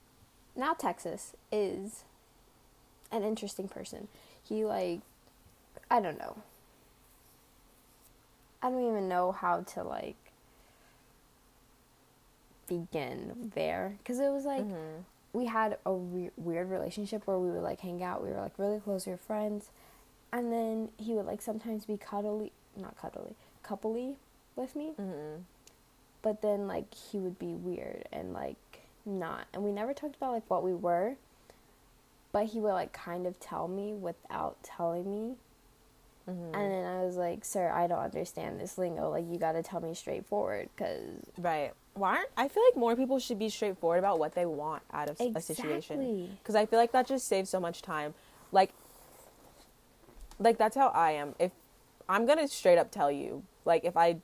[0.55, 2.03] now Texas is
[3.11, 4.07] an interesting person.
[4.43, 4.99] He like
[5.89, 6.37] I don't know.
[8.61, 10.15] I don't even know how to like
[12.67, 15.03] begin there because it was like Mhm.
[15.33, 18.21] we had a re- weird relationship where we would like hang out.
[18.23, 19.05] We were like really close.
[19.05, 19.71] We were friends,
[20.31, 24.15] and then he would like sometimes be cuddly, not cuddly, coupley
[24.55, 24.93] with me.
[24.97, 25.43] Mhm.
[26.21, 28.57] But then like he would be weird and like
[29.05, 31.15] not, and we never talked about like what we were.
[32.31, 35.37] But he would like kind of tell me without telling me,
[36.29, 36.69] And mm-hmm.
[36.69, 39.09] then I was like, "Sir, I don't understand this lingo.
[39.09, 41.73] Like, you got to tell me straightforward, because Right.
[41.93, 45.09] Why aren't I feel like more people should be straightforward about what they want out
[45.09, 46.29] of a situation.
[46.41, 48.13] Because I feel like that just saves so much time.
[48.51, 48.71] Like,
[50.39, 51.35] like that's how I am.
[51.39, 51.51] If
[52.07, 54.17] I'm gonna straight up tell you, like, if I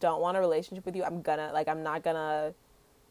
[0.00, 2.54] don't want a relationship with you, I'm gonna like I'm not gonna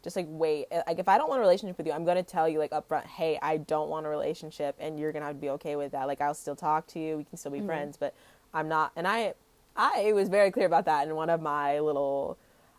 [0.05, 0.67] just like wait.
[0.71, 2.71] Uh, Like if I don't want a relationship with you, I'm gonna tell you like
[2.71, 5.91] upfront, hey, I don't want a relationship, and you're gonna have to be okay with
[5.93, 6.05] that.
[6.05, 8.13] Like I'll still talk to you, we can still be friends, but
[8.53, 8.91] I'm not.
[8.95, 9.33] And I,
[9.75, 12.37] I was very clear about that in one of my little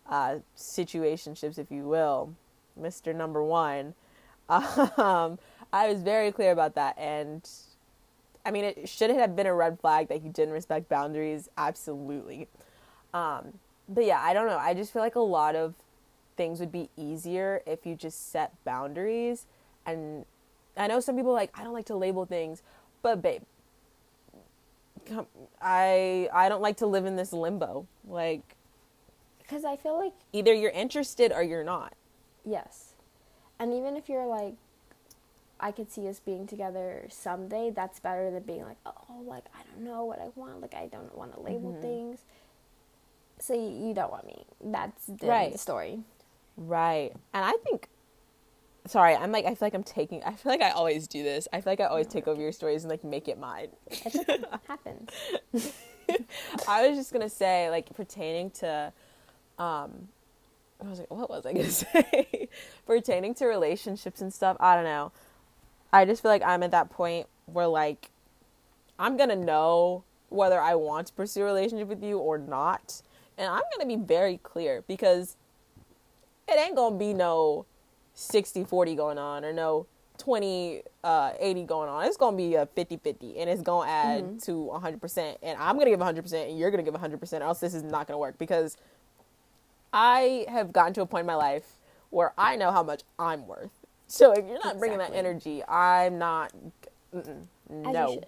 [0.08, 2.32] uh, situationships, if you will,
[2.76, 3.94] Mister Number One.
[4.48, 5.40] Um,
[5.72, 7.46] I was very clear about that, and
[8.44, 11.48] I mean, it should it have been a red flag that he didn't respect boundaries?
[11.58, 12.46] Absolutely.
[13.12, 13.58] Um,
[13.88, 14.56] but yeah, I don't know.
[14.58, 15.74] I just feel like a lot of
[16.36, 19.46] things would be easier if you just set boundaries.
[19.84, 20.24] And
[20.76, 22.62] I know some people are like I don't like to label things,
[23.02, 23.42] but babe,
[25.06, 25.26] come,
[25.60, 27.86] I I don't like to live in this limbo.
[28.06, 28.42] Like
[29.38, 31.94] because I feel like either you're interested or you're not.
[32.44, 32.94] Yes.
[33.60, 34.54] And even if you're like,
[35.60, 39.62] I could see us being together someday, that's better than being like, oh, like, I
[39.62, 40.60] don't know what I want.
[40.60, 41.80] Like, I don't want to label Mm-hmm.
[41.80, 42.18] things.
[43.38, 44.44] So you, you don't want me.
[44.62, 45.52] That's the, Right.
[45.52, 46.00] the story.
[46.56, 47.12] Right.
[47.32, 47.88] And I think
[48.86, 51.48] sorry, I'm like I feel like I'm taking I feel like I always do this.
[51.52, 53.68] I feel like I always take over your stories and like make it mine.
[53.90, 54.20] Okay.
[54.68, 55.10] happens.
[56.68, 58.92] I was just gonna say, like pertaining to
[59.58, 60.08] um
[60.84, 62.48] I was like, what was I gonna say?
[62.86, 65.12] pertaining to relationships and stuff, I don't know.
[65.92, 68.10] I just feel like I'm at that point where like
[68.98, 73.02] I'm gonna know whether I want to pursue a relationship with you or not.
[73.38, 75.36] And I'm gonna be very clear because
[76.48, 77.66] it ain't gonna be no
[78.14, 79.86] 60 40 going on or no
[80.18, 82.04] 20 uh 80 going on.
[82.04, 85.90] It's gonna be a 50 50 and it's gonna add to 100% and i'm gonna
[85.90, 88.38] give 100% and you're gonna give 100% or else this is not gonna work.
[88.38, 88.76] Because
[89.92, 91.76] i have gotten to a point in my life
[92.10, 93.70] where i know how much i'm worth.
[94.06, 96.52] So if you're not bringing that energy i'm not
[97.70, 98.22] no.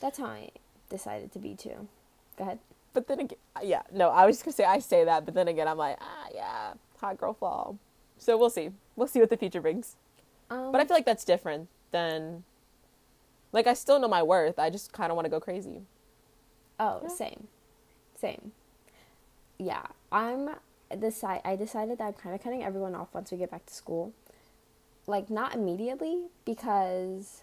[0.00, 0.50] That's how I
[0.90, 1.88] decided to be too.
[2.36, 2.58] Go ahead.
[2.92, 5.48] But then again yeah no i was just gonna say i say that but then
[5.48, 7.78] again i'm like ah yeah hot girl fall
[8.18, 9.96] so we'll see we'll see what the future brings
[10.50, 12.44] Um, But I feel like that's different than
[13.52, 14.58] like I still know my worth.
[14.58, 15.82] I just kind of want to go crazy.
[16.80, 17.08] Oh, Yeah.
[17.08, 17.48] same,
[18.18, 18.52] same.
[19.58, 20.50] Yeah, I'm
[20.98, 21.40] decide.
[21.44, 24.12] I decided that I'm kind of cutting everyone off once we get back to school.
[25.06, 27.42] Like not immediately because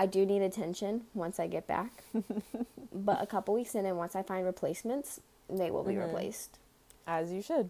[0.00, 1.92] I do need attention once I get back.
[2.94, 6.06] but a couple weeks in, and once I find replacements, they will be Mhm.
[6.06, 6.58] replaced.
[7.06, 7.68] As you should.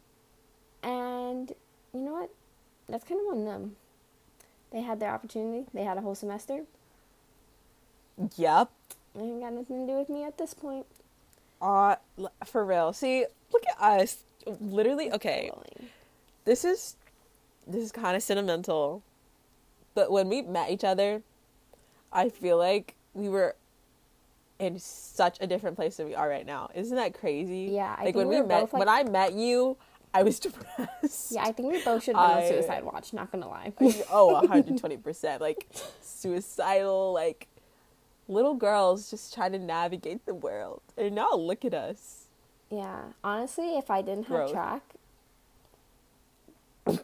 [0.84, 1.52] And
[1.92, 2.30] you know what?
[2.88, 3.74] That's kind of on them.
[4.70, 5.66] They had their opportunity.
[5.74, 6.66] They had a whole semester.
[8.36, 8.70] Yep.
[9.16, 10.86] It ain't got nothing to do with me at this point.
[11.60, 11.96] Uh
[12.46, 12.92] for real.
[12.92, 14.18] See, look at us.
[14.46, 15.50] Literally, okay.
[16.44, 16.94] This is
[17.66, 19.02] this is kind of sentimental.
[19.94, 21.22] But when we met each other,
[22.12, 23.54] I feel like we were
[24.58, 26.68] in such a different place than we are right now.
[26.74, 27.70] Isn't that crazy?
[27.72, 29.76] Yeah, I like think when we we met both, like- when I met you,
[30.12, 31.32] I was depressed.
[31.32, 33.12] Yeah, I think we both should have been I- on suicide watch.
[33.12, 33.72] Not gonna lie.
[34.10, 35.66] oh 120% like
[36.02, 37.46] suicidal like
[38.28, 42.26] little girls just trying to navigate the world and now look at us
[42.70, 44.52] Yeah, honestly, if I didn't have Growth.
[44.52, 44.82] track,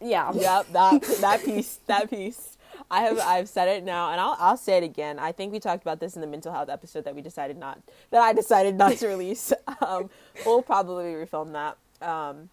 [0.00, 2.56] yeah, yep that that piece that piece
[2.92, 5.58] i have i've said it now and i'll i'll say it again i think we
[5.58, 8.76] talked about this in the mental health episode that we decided not that i decided
[8.76, 10.08] not to release um
[10.46, 11.76] we'll probably refilm that
[12.06, 12.48] um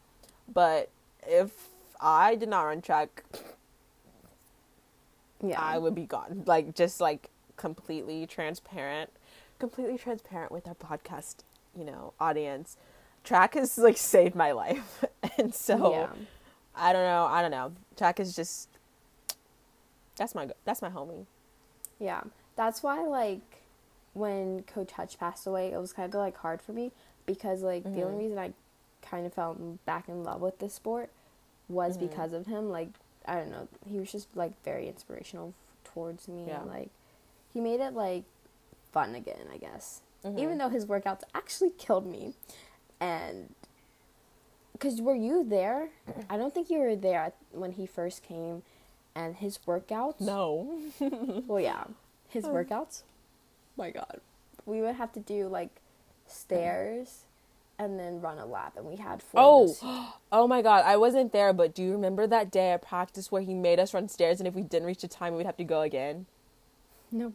[0.52, 0.90] but
[1.28, 1.52] if
[2.02, 3.24] i did not run track
[5.42, 5.60] yeah.
[5.60, 6.44] I would be gone.
[6.46, 9.10] Like just like completely transparent,
[9.58, 11.38] completely transparent with our podcast,
[11.78, 12.78] you know, audience.
[13.24, 15.04] Track has like saved my life,
[15.38, 16.10] and so yeah,
[16.76, 17.26] I don't know.
[17.26, 17.74] I don't know.
[17.98, 18.69] Track is just
[20.20, 21.26] that's my that's my homie.
[21.98, 22.22] yeah.
[22.56, 23.64] That's why, like,
[24.14, 26.92] when Coach Hutch passed away, it was kind of like hard for me
[27.26, 28.52] because, like, the only reason I
[29.02, 29.56] kind of fell
[29.86, 31.10] back in love with this sport
[31.70, 32.70] was because of him.
[32.70, 32.90] Like,
[33.26, 35.54] I don't know, he was just like very inspirational
[35.86, 36.48] towards me.
[36.48, 36.60] Yeah.
[36.60, 36.90] And, like,
[37.54, 38.26] he made it like
[38.92, 40.02] fun again, I guess.
[40.26, 40.40] Mm-hmm.
[40.40, 42.34] Even though his workouts actually killed me,
[43.00, 43.54] and
[44.74, 45.92] because were you there?
[46.30, 48.64] I don't think you were there when he first came,
[49.16, 50.22] and his workouts.
[50.22, 50.80] No,
[51.48, 51.86] Well, yeah,
[52.28, 53.04] his workouts.
[53.78, 54.20] my God.
[54.66, 55.82] We would have to do like
[56.28, 57.24] stairs,
[57.80, 59.42] and then run a lap, and we had four.
[59.42, 60.84] Oh, oh my God!
[60.86, 63.94] I wasn't there, but do you remember that day at practice where he made us
[63.94, 66.26] run stairs, and if we didn't reach the time, we'd have to go again?
[67.12, 67.34] no,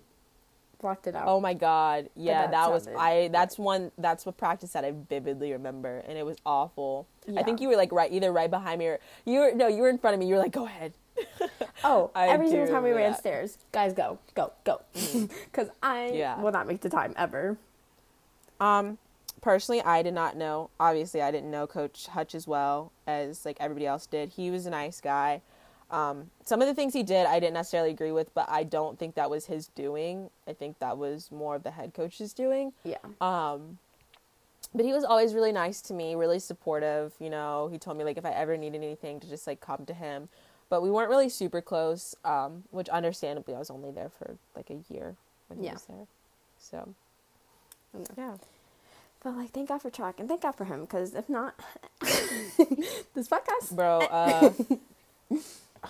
[0.80, 1.24] blocked it out.
[1.26, 2.10] Oh my god.
[2.14, 6.18] Yeah, that that, was I that's one that's what practice that I vividly remember and
[6.18, 7.08] it was awful.
[7.26, 7.40] yeah.
[7.40, 9.82] I think you were like right either right behind me or you were no, you
[9.82, 10.26] were in front of me.
[10.26, 10.92] You were like, "Go ahead."
[11.84, 14.80] Oh, I every single time we remember ran stairs, guys, go, go, go,
[15.44, 16.40] because I Yeah.
[16.40, 17.58] will not make the time ever.
[18.58, 18.96] Um,
[19.42, 20.70] personally, I did not know.
[20.80, 24.30] Obviously, I didn't know Coach Hutch as well as like everybody else did.
[24.30, 25.42] He was a nice guy.
[25.90, 28.98] Um, some of the things he did, I didn't necessarily agree with, but I don't
[28.98, 30.30] think that was his doing.
[30.48, 32.72] I think that was more of the head coach's doing.
[32.84, 33.78] Yeah, Um,
[34.74, 37.12] but he was always really nice to me, really supportive.
[37.20, 39.84] You know, he told me like if I ever needed anything to just like come
[39.86, 40.30] to him.
[40.74, 44.70] But we weren't really super close, um, which understandably I was only there for like
[44.70, 45.14] a year
[45.46, 45.74] when he Yeah.
[45.74, 46.06] was there.
[46.58, 46.88] So
[47.94, 48.12] Okay.
[48.18, 48.34] yeah.
[49.22, 51.54] but like, thank God for track and thank God for him, because if not,
[52.00, 53.70] this podcast.
[53.70, 54.50] bro uh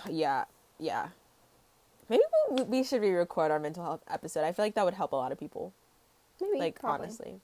[0.07, 0.45] yeah
[0.79, 1.07] yeah
[2.07, 2.21] maybe
[2.51, 5.15] we, we should re-record our mental health episode i feel like that would help a
[5.15, 5.73] lot of people
[6.39, 7.05] Maybe, like probably.
[7.07, 7.35] honestly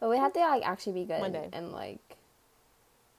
[0.00, 1.48] but we have to like actually be good One day.
[1.52, 2.15] and like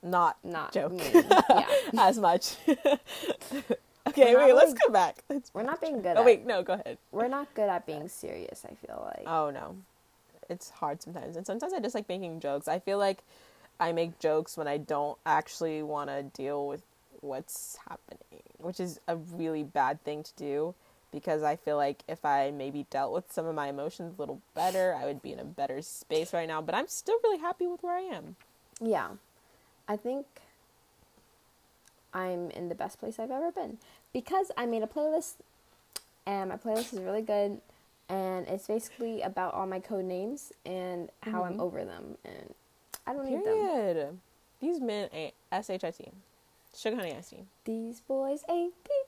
[0.03, 0.93] not not joke
[1.49, 1.65] yeah,
[1.97, 2.55] as much
[4.07, 6.15] okay wait let's go back Let's- we're not being good.
[6.17, 8.63] oh at, wait no go ahead we're not good at being serious.
[8.69, 9.27] I feel like.
[9.27, 9.75] oh no
[10.49, 13.23] it's hard sometimes and sometimes i just like making jokes i feel like
[13.79, 16.83] i make jokes when i don't actually want to deal with
[17.21, 20.73] what's happening which is a really bad thing to do
[21.11, 24.39] because i feel like if i maybe dealt with some of my emotions a little
[24.53, 27.67] better i would be in a better space right now but i'm still really happy
[27.67, 28.35] with where i am
[28.79, 29.09] Yeah.
[29.87, 30.25] I think
[32.13, 33.77] I'm in the best place I've ever been
[34.13, 35.35] because I made a playlist
[36.25, 37.61] and my playlist is really good
[38.09, 41.61] and it's basically about all my code names and how I'm Mhm.
[41.61, 42.53] over them and
[43.05, 43.43] I don't need them.
[43.43, 44.19] period
[44.59, 46.11] these men ain't s-h-i-t
[46.75, 49.07] sugar honey iced tea These boys ain't deep.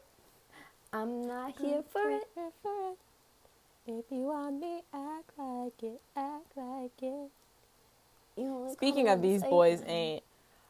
[0.91, 2.27] I'm not here for it.
[2.61, 2.97] For it.
[3.85, 7.29] If you want me, act like it, act like it.
[8.35, 10.23] You know, Speaking of these boys ain't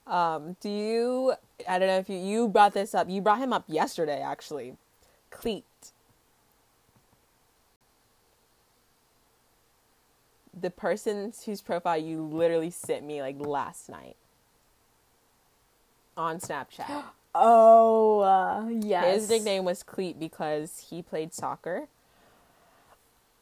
[0.08, 1.34] um do you
[1.68, 3.10] I don't know if you you brought this up.
[3.10, 4.76] You brought him up yesterday actually.
[5.30, 5.66] Cleat.
[10.60, 14.18] The person whose profile you literally sent me like last night
[16.18, 17.04] on Snapchat.
[17.36, 19.22] Oh, uh, yes.
[19.22, 21.88] His nickname was Cleat because he played soccer.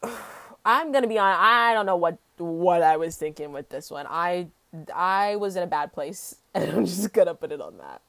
[0.66, 1.34] I'm gonna be on.
[1.40, 4.06] I don't know what what I was thinking with this one.
[4.10, 4.48] I
[4.94, 8.02] I was in a bad place, and I'm just gonna put it on that.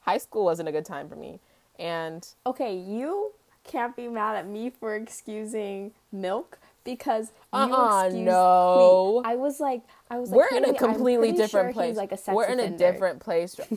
[0.00, 1.40] High school wasn't a good time for me,
[1.78, 3.32] and Okay, you
[3.64, 9.20] can't be mad at me for excusing milk because you Uh-uh, excused no.
[9.22, 9.32] Cleat.
[9.32, 11.96] I was like, I was like, we're in a completely different sure place.
[11.96, 13.58] Like a we're in a different place.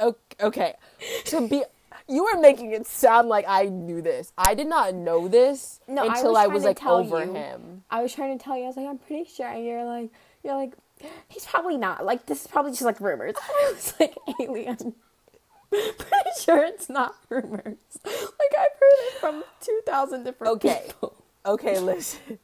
[0.00, 0.74] Okay,
[1.26, 1.64] to be.
[2.08, 4.32] You were making it sound like I knew this.
[4.38, 7.32] I did not know this No, I until was I was like over you.
[7.32, 7.82] him.
[7.90, 10.10] I was trying to tell you, I was like, I'm pretty sure, and you're like,
[10.44, 10.74] you're like,
[11.28, 12.04] he's probably not.
[12.04, 13.34] Like this is probably just like rumors.
[13.42, 14.94] I was like, alien.
[15.70, 17.76] pretty sure it's not rumors.
[18.04, 20.82] Like I've heard it from two thousand different Okay.
[20.86, 21.14] people.
[21.44, 22.38] Okay, Okay, listen.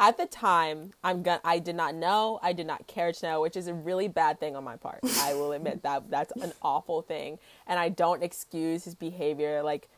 [0.00, 1.40] At the time, I'm gonna.
[1.44, 2.38] I did not know.
[2.42, 5.00] I did not care to know, which is a really bad thing on my part.
[5.22, 9.60] I will admit that that's an awful thing, and I don't excuse his behavior.
[9.62, 9.88] Like,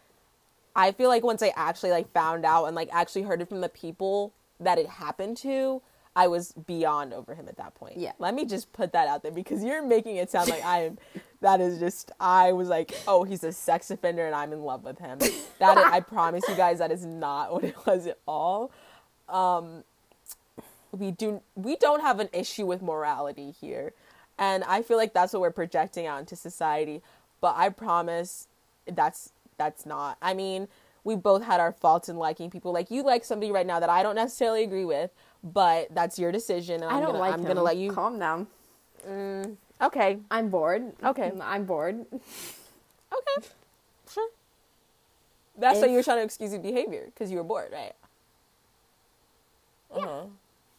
[0.75, 3.61] I feel like once I actually like found out and like actually heard it from
[3.61, 5.83] the people that it happened to,
[6.16, 7.96] I was beyond over him at that point.
[7.96, 8.12] Yeah.
[8.18, 10.99] Let me just put that out there because you're making it sound like I am.
[11.42, 12.12] That is just.
[12.20, 15.18] I was like, oh, he's a sex offender, and I'm in love with him.
[15.59, 18.70] That is, I promise you guys, that is not what it was at all
[19.29, 19.85] um,
[20.92, 23.92] we do we don't have an issue with morality here
[24.38, 27.01] and i feel like that's what we're projecting out into society
[27.40, 28.49] but i promise
[28.87, 30.66] that's that's not i mean
[31.05, 33.88] we both had our faults in liking people like you like somebody right now that
[33.90, 35.11] i don't necessarily agree with
[35.43, 37.47] but that's your decision and i'm don't gonna like i'm him.
[37.47, 38.47] gonna let you calm down.
[39.81, 40.93] okay I'm bored.
[41.03, 41.33] Okay.
[41.41, 42.05] I'm bored.
[42.13, 43.47] okay
[44.13, 44.29] sure
[45.59, 47.95] that's why you were trying to excuse your behavior because you were bored right
[49.95, 50.25] uh-huh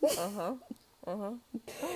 [0.04, 0.54] uh-huh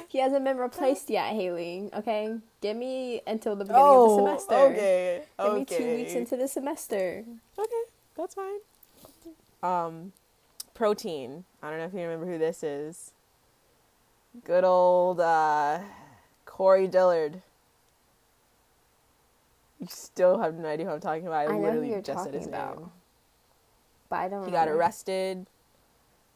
[0.08, 1.90] He hasn't been replaced yet, Haley.
[1.94, 4.56] Okay, give me until the beginning of the semester.
[4.56, 7.24] Oh, okay Give me two weeks into the semester.
[7.58, 7.84] Okay,
[8.18, 8.58] that's fine.
[9.62, 10.12] Um,
[10.74, 11.46] protein.
[11.66, 13.12] I don't know if you remember who this is.
[14.44, 15.80] Good old uh,
[16.46, 17.42] Corey Dillard.
[19.80, 21.50] You still have no idea who I'm talking about.
[21.50, 22.92] I, I literally you're just said his name.
[24.12, 24.46] But I don't.
[24.46, 25.48] He got arrested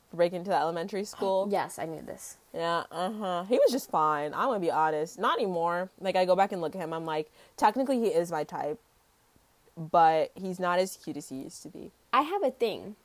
[0.10, 1.48] for breaking into the elementary school.
[1.52, 2.38] Yes, I knew this.
[2.52, 3.44] Yeah, uh huh.
[3.44, 4.34] He was just fine.
[4.34, 5.20] I'm gonna be honest.
[5.20, 5.92] Not anymore.
[6.02, 6.92] Like I go back and look at him.
[6.92, 8.80] I'm like, technically he is my type,
[9.78, 11.92] but he's not as cute as he used to be.
[12.12, 12.96] I have a thing.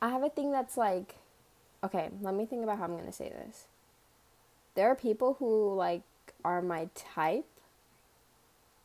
[0.00, 1.16] I have a thing that's like,
[1.82, 3.66] okay, let me think about how I'm gonna say this.
[4.74, 6.02] There are people who like
[6.44, 7.46] are my type,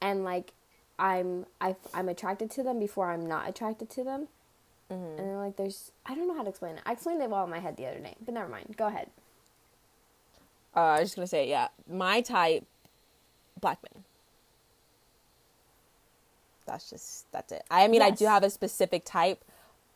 [0.01, 0.53] and like,
[0.97, 4.27] I'm I I'm attracted to them before I'm not attracted to them,
[4.91, 5.19] Mm-hmm.
[5.19, 6.81] and then like there's I don't know how to explain it.
[6.85, 8.75] I explained it well in my head the other day, but never mind.
[8.77, 9.09] Go ahead.
[10.75, 12.65] Uh, I was just gonna say, yeah, my type,
[13.61, 14.03] black men.
[16.65, 17.63] That's just that's it.
[17.69, 19.43] I mean, I do have a specific type,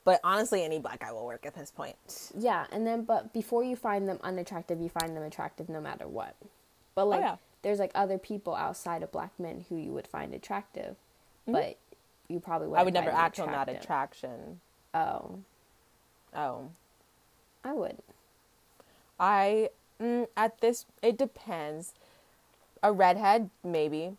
[0.08, 1.98] but honestly, any black guy will work at this point.
[2.34, 6.08] Yeah, and then but before you find them unattractive, you find them attractive no matter
[6.08, 6.34] what.
[6.96, 7.36] But like Oh, yeah.
[7.62, 10.96] there's like other people outside of black men who you would find attractive,
[11.46, 11.78] but
[12.30, 12.80] you probably would Mm-hmm.
[12.80, 14.62] I would never act on that attraction.
[14.94, 15.40] Oh,
[16.34, 16.70] Oh,
[17.66, 17.98] I would.
[19.20, 21.94] I mm, at this it depends.
[22.82, 24.16] A redhead, maybe.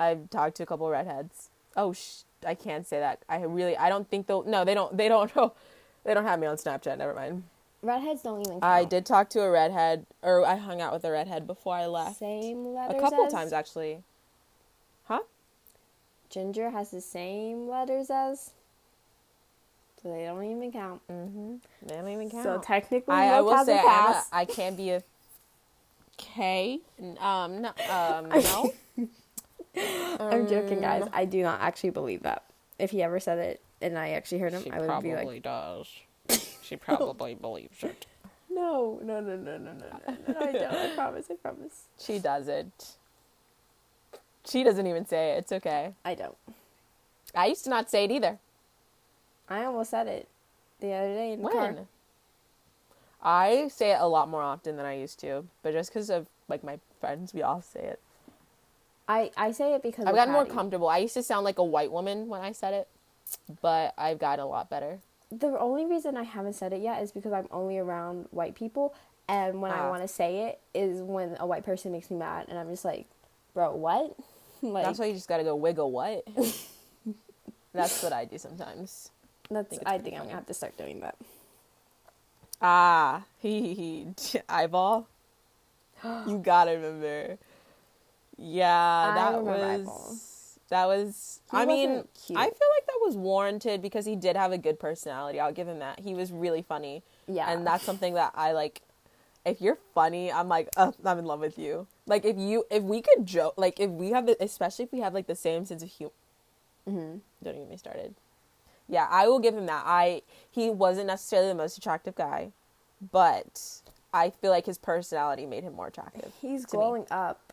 [0.00, 1.50] I've talked to a couple redheads.
[1.76, 3.22] Oh, sh- I can't say that.
[3.28, 4.42] I really, I don't think they'll.
[4.44, 4.96] No, they don't.
[4.96, 5.34] They don't.
[5.36, 5.52] know.
[6.04, 6.98] they don't have me on Snapchat.
[6.98, 7.44] Never mind.
[7.82, 8.52] Redheads don't even.
[8.60, 8.64] Count.
[8.64, 11.86] I did talk to a redhead, or I hung out with a redhead before I
[11.86, 12.18] left.
[12.18, 12.96] Same letters.
[12.96, 14.02] a couple as- times actually.
[15.04, 15.20] Huh?
[16.30, 18.52] Ginger has the same letters as.
[20.02, 21.00] So they don't even count.
[21.10, 21.56] Mm-hmm.
[21.86, 22.44] They don't even count.
[22.44, 24.24] So technically, I, I will say a I'm a.
[24.32, 25.02] I can be a
[26.16, 26.80] K.
[27.20, 28.72] Um, no, um, no.
[29.76, 31.08] Um, I'm joking, um, guys.
[31.12, 32.44] I do not actually believe that.
[32.78, 35.20] If he ever said it and I actually heard him, I would be like.
[35.20, 35.88] She probably does.
[36.62, 38.06] she probably believes it.
[38.50, 40.40] No, no, no, no, no, no, no.
[40.40, 40.74] I don't.
[40.74, 41.26] I promise.
[41.30, 41.84] I promise.
[41.98, 42.96] She doesn't.
[44.44, 45.38] She doesn't even say it.
[45.38, 45.94] It's okay.
[46.04, 46.36] I don't.
[47.34, 48.38] I used to not say it either.
[49.48, 50.28] I almost said it
[50.80, 51.54] the other day in the when?
[51.54, 51.76] car.
[53.22, 56.26] I say it a lot more often than I used to, but just because of
[56.48, 58.00] like my friends, we all say it.
[59.12, 60.88] I, I say it because I've gotten more comfortable.
[60.88, 62.88] I used to sound like a white woman when I said it,
[63.60, 65.00] but I've gotten a lot better.
[65.30, 68.94] The only reason I haven't said it yet is because I'm only around white people,
[69.28, 69.90] and when I Ah.
[69.90, 72.84] want to say it is when a white person makes me mad, and I'm just
[72.86, 73.06] like,
[73.52, 74.16] bro, what?
[74.62, 76.24] like That's why you just gotta go wiggle what.
[77.74, 79.10] That's what I do sometimes.
[79.50, 79.68] that's.
[79.70, 81.16] think I think I'm gonna have to start doing that.
[82.60, 85.06] Ah, he, he, he eyeball.
[86.26, 87.38] you gotta remember.
[88.38, 91.40] Yeah, that was that was.
[91.50, 92.38] He I mean, cute.
[92.38, 95.38] I feel like that was warranted because he did have a good personality.
[95.38, 96.00] I'll give him that.
[96.00, 97.02] He was really funny.
[97.28, 97.52] Yeah.
[97.52, 98.80] and that's something that I like.
[99.44, 101.88] If you're funny, I'm like, uh, I'm in love with you.
[102.06, 105.00] Like if you, if we could joke, like if we have, the, especially if we
[105.00, 106.12] have like the same sense of humor.
[106.88, 107.18] Mm-hmm.
[107.44, 108.14] Don't even get me started.
[108.88, 109.84] Yeah, I will give him that.
[109.86, 112.52] I he wasn't necessarily the most attractive guy,
[113.10, 116.32] but I feel like his personality made him more attractive.
[116.40, 116.68] He's me.
[116.70, 117.51] glowing up.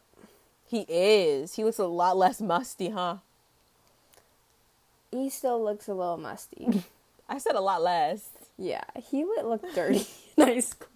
[0.70, 1.56] He is.
[1.56, 3.18] He looks a lot less musty, huh?
[5.12, 6.84] He still looks a little musty.
[7.30, 8.30] I said a lot less.
[8.58, 10.06] yeah, he would look dirty
[10.38, 10.88] in high school.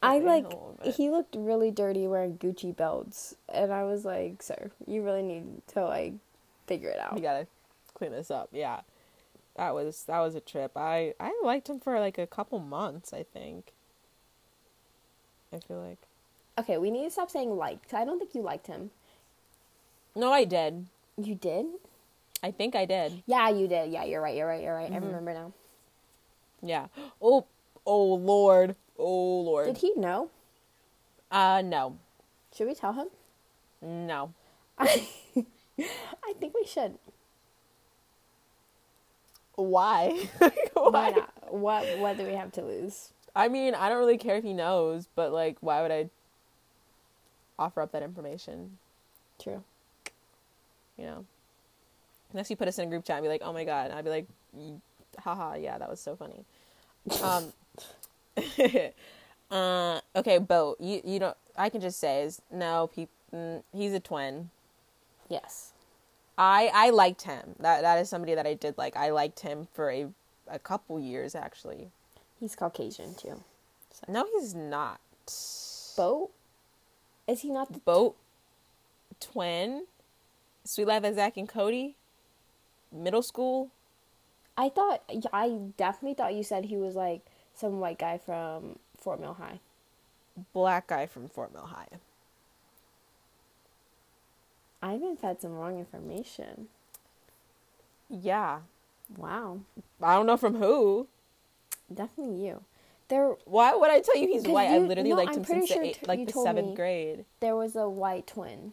[0.00, 0.46] I like
[0.94, 5.62] he looked really dirty wearing Gucci belts, and I was like, "Sir, you really need
[5.74, 6.12] to like
[6.68, 7.48] figure it out." You gotta
[7.94, 8.48] clean this up.
[8.52, 8.82] Yeah,
[9.56, 10.72] that was that was a trip.
[10.76, 13.12] I I liked him for like a couple months.
[13.12, 13.72] I think.
[15.52, 15.98] I feel like.
[16.58, 17.94] Okay, we need to stop saying liked.
[17.94, 18.90] I don't think you liked him.
[20.16, 20.86] No, I did.
[21.16, 21.66] You did?
[22.42, 23.22] I think I did.
[23.26, 23.92] Yeah, you did.
[23.92, 24.36] Yeah, you're right.
[24.36, 24.62] You're right.
[24.62, 24.90] You're right.
[24.90, 25.04] Mm-hmm.
[25.04, 25.52] I remember now.
[26.62, 26.86] Yeah.
[27.22, 27.46] Oh,
[27.86, 28.74] oh Lord.
[28.98, 29.66] Oh Lord.
[29.66, 30.30] Did he know?
[31.30, 31.98] Uh, no,
[32.56, 33.08] Should we tell him?
[33.82, 34.32] no.
[34.78, 35.06] I,
[35.78, 36.98] I think we should.
[39.56, 40.28] Why?
[40.38, 41.10] Why Why?
[41.10, 41.52] not?
[41.52, 43.10] What What do we have to lose?
[43.36, 46.08] I mean, I don't really care if he knows, but like, why would I
[47.58, 48.78] offer up that information?
[49.42, 49.62] True.
[50.96, 51.24] You know.
[52.32, 53.98] Unless you put us in a group chat and be like, "Oh my god," and
[53.98, 54.26] I'd be like,
[55.18, 56.44] "Haha, yeah, that was so funny."
[57.22, 57.52] Um.
[59.50, 60.00] uh.
[60.16, 60.76] Okay, Bo.
[60.78, 61.36] You you don't.
[61.56, 62.90] I can just say is no.
[62.94, 64.50] Pe- mm, he's a twin.
[65.28, 65.72] Yes.
[66.36, 67.56] I I liked him.
[67.60, 68.96] That that is somebody that I did like.
[68.96, 70.08] I liked him for a
[70.48, 71.88] a couple years actually.
[72.38, 73.42] He's Caucasian too.
[74.06, 75.00] No, he's not.
[75.96, 76.30] Bo?
[77.28, 78.16] Is he not the Boat
[79.20, 79.84] twin.
[80.64, 81.94] Suite Life of Zack and Cody.
[82.92, 83.70] Middle school.
[84.56, 85.02] I thought
[85.32, 87.20] I definitely thought you said he was like
[87.54, 89.60] some white guy from Fort Mill High.
[90.52, 91.88] Black guy from Fort Mill High.
[94.82, 96.68] I've been fed some wrong information.
[98.08, 98.60] Yeah.
[99.16, 99.60] Wow.
[100.02, 101.08] I don't know from who.
[101.92, 102.62] Definitely you.
[103.08, 104.68] There Why would I tell you he's white?
[104.68, 107.24] I literally no, liked I'm him since sure the, eight, like the 7th grade.
[107.40, 108.72] there was a white twin.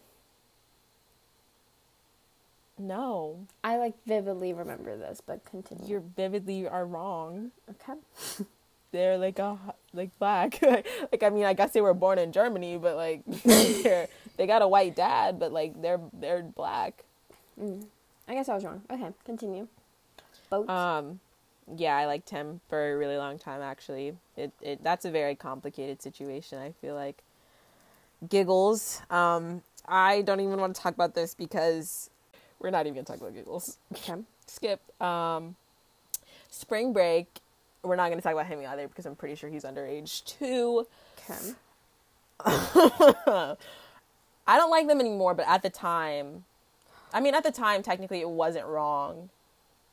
[2.78, 5.88] No, I like vividly remember this, but continue.
[5.88, 7.52] you're vividly are wrong.
[7.70, 8.00] okay.
[8.92, 9.58] They're like a
[9.94, 10.60] like black.
[10.62, 14.08] like I mean, I guess they were born in Germany, but like they
[14.48, 17.04] got a white dad, but like they're they're black.
[17.60, 17.86] Mm.
[18.28, 18.82] I guess I was wrong.
[18.90, 19.68] Okay, continue.
[20.50, 20.70] Boats.
[20.70, 21.20] Um,
[21.74, 23.62] yeah, I liked him for a really long time.
[23.62, 26.60] Actually, it it that's a very complicated situation.
[26.60, 27.24] I feel like
[28.28, 29.02] giggles.
[29.10, 32.10] Um, I don't even want to talk about this because
[32.60, 33.78] we're not even gonna talk about giggles.
[33.94, 34.22] okay.
[34.48, 35.02] Skip.
[35.02, 35.56] Um,
[36.50, 37.28] spring break.
[37.84, 40.86] We're not gonna talk about him either because I'm pretty sure he's underage too.
[41.18, 41.54] Okay.
[44.48, 46.44] I don't like them anymore, but at the time,
[47.14, 49.30] I mean, at the time, technically it wasn't wrong,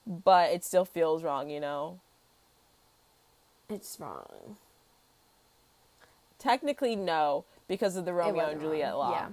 [0.07, 2.00] but it still feels wrong, you know?
[3.68, 4.57] It's wrong.
[6.38, 8.98] Technically, no, because of the Romeo and Juliet wrong.
[8.98, 9.11] law.
[9.12, 9.28] Yeah.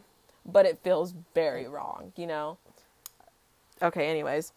[0.45, 2.57] But it feels very wrong, you know?
[3.81, 4.53] Okay, anyways.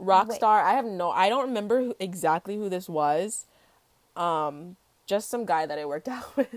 [0.00, 3.46] Rockstar, I have no, I don't remember who, exactly who this was.
[4.14, 6.50] Um, just some guy that I worked out with.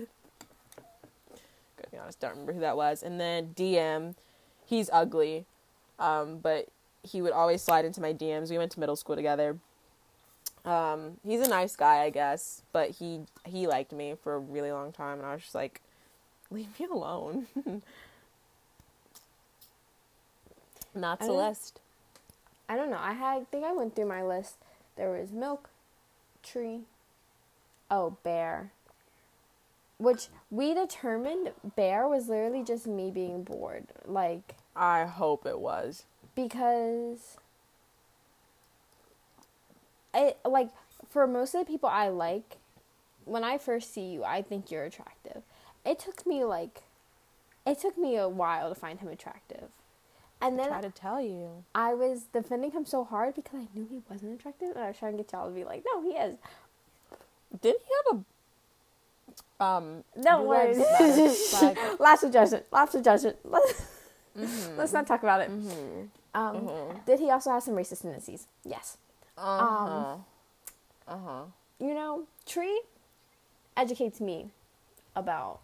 [1.76, 3.02] Gotta be honest, don't remember who that was.
[3.02, 4.14] And then DM,
[4.64, 5.46] he's ugly,
[5.98, 6.68] um, but
[7.02, 8.50] he would always slide into my DMs.
[8.50, 9.56] We went to middle school together.
[10.64, 14.72] Um, he's a nice guy, I guess, but he he liked me for a really
[14.72, 15.80] long time, and I was just like,
[16.50, 17.46] leave me alone.
[20.94, 21.80] Not Celeste.
[22.68, 22.98] I don't know.
[23.00, 23.42] I had.
[23.42, 24.56] I think I went through my list.
[24.96, 25.70] There was milk,
[26.42, 26.80] tree.
[27.90, 28.72] Oh, bear.
[29.98, 36.04] Which we determined bear was literally just me being bored, like I hope it was.
[36.34, 37.36] Because
[40.14, 40.70] it like
[41.08, 42.56] for most of the people I like,
[43.24, 45.42] when I first see you, I think you're attractive.
[45.84, 46.82] It took me like,
[47.66, 49.68] it took me a while to find him attractive,
[50.40, 51.64] and then Try to tell you.
[51.74, 54.98] I was defending him so hard because I knew he wasn't attractive, and I was
[54.98, 56.36] trying to get y'all to be like, no, he is.
[57.60, 58.24] Did he have
[59.60, 60.04] a um?
[60.16, 60.78] No worries.
[61.50, 61.78] Flag?
[61.98, 62.64] Lots of judgment.
[62.70, 63.36] Lots of judgment.
[63.44, 63.86] Let's,
[64.38, 64.76] Mhm.
[64.78, 65.50] let's not talk about it.
[65.50, 66.08] Mhm.
[66.34, 67.04] Um, Mhm.
[67.06, 68.46] Did he also have some racist tendencies?
[68.64, 68.96] Yes.
[69.36, 70.16] Uh-huh.
[71.08, 71.44] uh-huh.
[71.78, 72.82] You know, Tree
[73.76, 74.50] educates me
[75.16, 75.60] about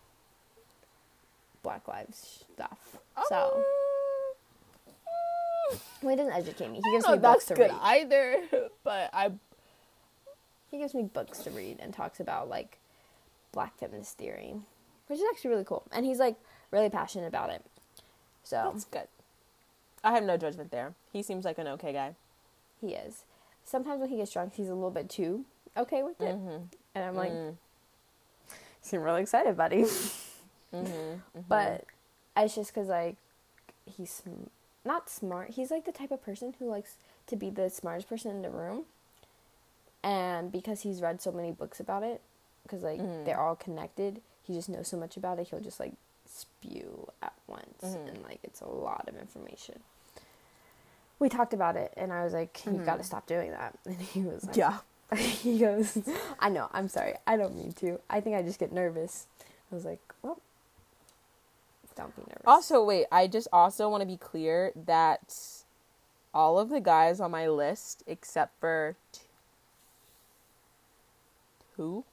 [1.62, 2.97] Black Lives stuff.
[3.29, 3.64] So
[6.03, 6.81] well, he doesn't educate me.
[6.85, 7.81] He gives me books to good read.
[7.83, 8.43] either,
[8.85, 9.33] but I
[10.71, 12.79] He gives me books to read and talks about like
[13.53, 14.55] Black feminist theory,
[15.09, 15.85] which is actually really cool.
[15.93, 16.37] And he's like
[16.71, 17.64] really passionate about it.
[18.43, 19.09] So that's good.
[20.07, 20.95] I have no judgment there.
[21.13, 22.15] He seems like an okay guy.
[22.81, 23.25] he is.
[23.65, 25.45] Sometimes when he gets drunk, he's a little bit too
[25.77, 26.63] okay with it, Mm-hmm.
[26.95, 27.57] and I'm like, Mm.
[28.81, 29.83] seem really excited, buddy.
[30.73, 31.41] Mm-hmm.
[31.49, 31.85] but
[32.37, 33.17] it's just because like
[33.97, 34.49] he's sm-
[34.85, 35.51] not smart.
[35.51, 36.95] He's like the type of person who likes
[37.27, 38.85] to be the smartest person in the room,
[40.05, 42.21] and because he's read so many books about it,
[42.63, 43.25] because like Mhm.
[43.25, 45.49] they're all connected, he just knows so much about it.
[45.49, 45.95] He'll just like
[46.27, 48.09] spew at once, Mhm.
[48.09, 49.83] and like it's a lot of information.
[51.19, 52.85] We talked about it, and I was like, "You've mm-hmm.
[52.85, 54.79] got to stop doing that." And he was like, yeah.
[55.17, 55.99] he goes,
[56.41, 57.14] I know, I'm sorry.
[57.27, 58.01] I don't mean to.
[58.11, 59.27] I think I just get nervous.
[59.71, 60.41] I was like, well,
[61.95, 62.43] don't be nervous.
[62.45, 65.35] Also, wait, I just also want to be clear that
[66.35, 69.21] all of the guys on my list, except for t-
[71.77, 72.05] two,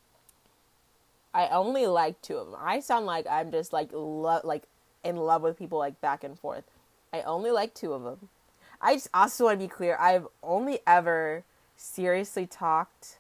[1.34, 2.60] I only like two of them.
[2.62, 4.64] I sound like I'm just like lo- like
[5.04, 6.64] in love with people like back and forth.
[7.12, 8.30] I only like two of them.
[8.84, 9.96] I just also want to be clear.
[9.98, 11.44] I've only ever
[11.78, 13.18] seriously talked,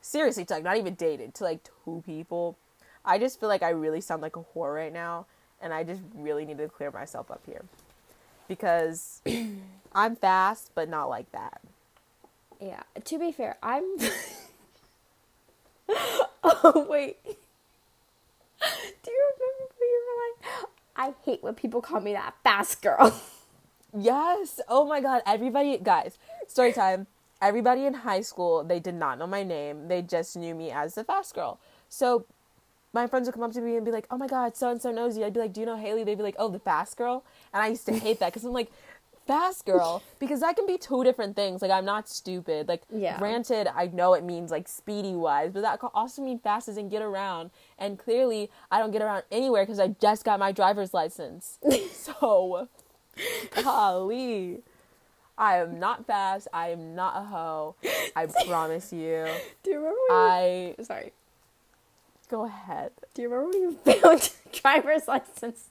[0.00, 2.56] seriously talked, not even dated, to like two people.
[3.04, 5.26] I just feel like I really sound like a whore right now,
[5.60, 7.62] and I just really need to clear myself up here
[8.48, 9.20] because
[9.94, 11.60] I'm fast, but not like that.
[12.58, 13.84] yeah, to be fair, I'm.
[16.42, 17.18] oh, wait.
[17.24, 22.80] Do you remember when you were like, I hate when people call me that fast
[22.80, 23.20] girl?
[23.96, 24.60] Yes.
[24.68, 25.22] Oh my god.
[25.26, 26.18] Everybody, guys,
[26.48, 27.06] story time.
[27.40, 29.88] Everybody in high school, they did not know my name.
[29.88, 31.58] They just knew me as the fast girl.
[31.88, 32.24] So
[32.92, 34.80] my friends would come up to me and be like, "Oh my god, so and
[34.80, 36.60] so knows you." I'd be like, "Do you know Haley?" They'd be like, "Oh, the
[36.60, 38.70] fast girl." And I used to hate that because I'm like,
[39.26, 41.62] fast girl, because that can be two different things.
[41.62, 42.68] Like I'm not stupid.
[42.68, 43.18] Like Yeah.
[43.18, 46.76] granted, I know it means like speedy wise, but that could also mean fast as
[46.76, 47.50] in get around.
[47.78, 51.58] And clearly, I don't get around anywhere because I just got my driver's license.
[51.92, 52.68] so,
[53.62, 54.60] golly.
[55.36, 56.48] I am not fast.
[56.52, 57.74] I am not a hoe.
[58.14, 59.26] I promise you.
[59.62, 61.12] Do you remember when I you, sorry.
[62.28, 62.92] go ahead.
[63.14, 65.70] Do you remember when you failed your driver's license?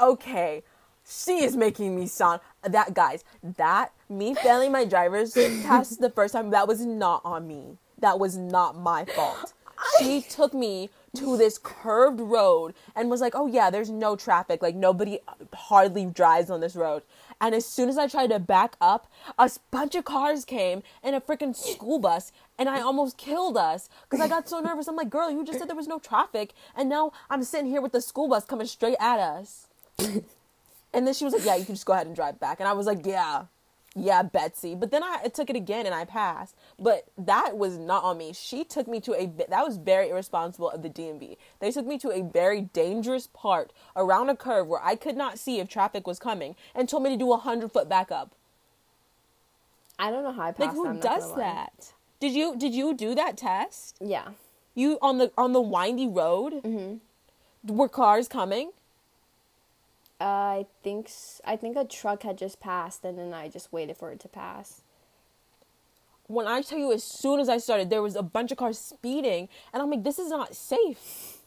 [0.00, 0.62] Okay.
[1.08, 6.32] she is making me sound that guys that me failing my driver's test the first
[6.34, 9.54] time that was not on me that was not my fault
[9.98, 14.62] she took me to this curved road and was like oh yeah there's no traffic.
[14.62, 15.18] Like nobody
[15.52, 17.02] hardly drives on this road.
[17.40, 21.14] And as soon as i tried to back up a bunch of cars came and
[21.14, 24.88] a freaking school bus and i almost killed us because i got so nervous.
[24.88, 27.80] I'm like girl you just said there was no traffic and now i'm sitting here
[27.80, 29.66] with the school bus coming straight at us.
[30.92, 32.66] And then she was like, "Yeah, you can just go ahead and drive back." And
[32.66, 33.44] I was like, "Yeah,
[33.96, 36.54] yeah, Betsy." But then I took it again and I passed.
[36.78, 38.32] But that was not on me.
[38.32, 41.36] She took me to a that was very irresponsible of the DMV.
[41.58, 45.38] They took me to a very dangerous part around a curve where I could not
[45.38, 48.32] see if traffic was coming and told me to do a hundred foot back up.
[49.98, 50.60] I don't know how I passed.
[50.60, 51.92] Like who I'm does that?
[52.20, 53.96] Did you did you do that test?
[54.00, 54.28] Yeah.
[54.74, 56.62] You on the on the windy road?
[56.62, 57.76] Mm-hmm.
[57.76, 58.72] Were cars coming?
[60.20, 61.10] I think
[61.44, 64.28] I think a truck had just passed, and then I just waited for it to
[64.28, 64.82] pass.
[66.28, 68.78] when I tell you, as soon as I started, there was a bunch of cars
[68.78, 71.38] speeding, and I'm like, this is not safe.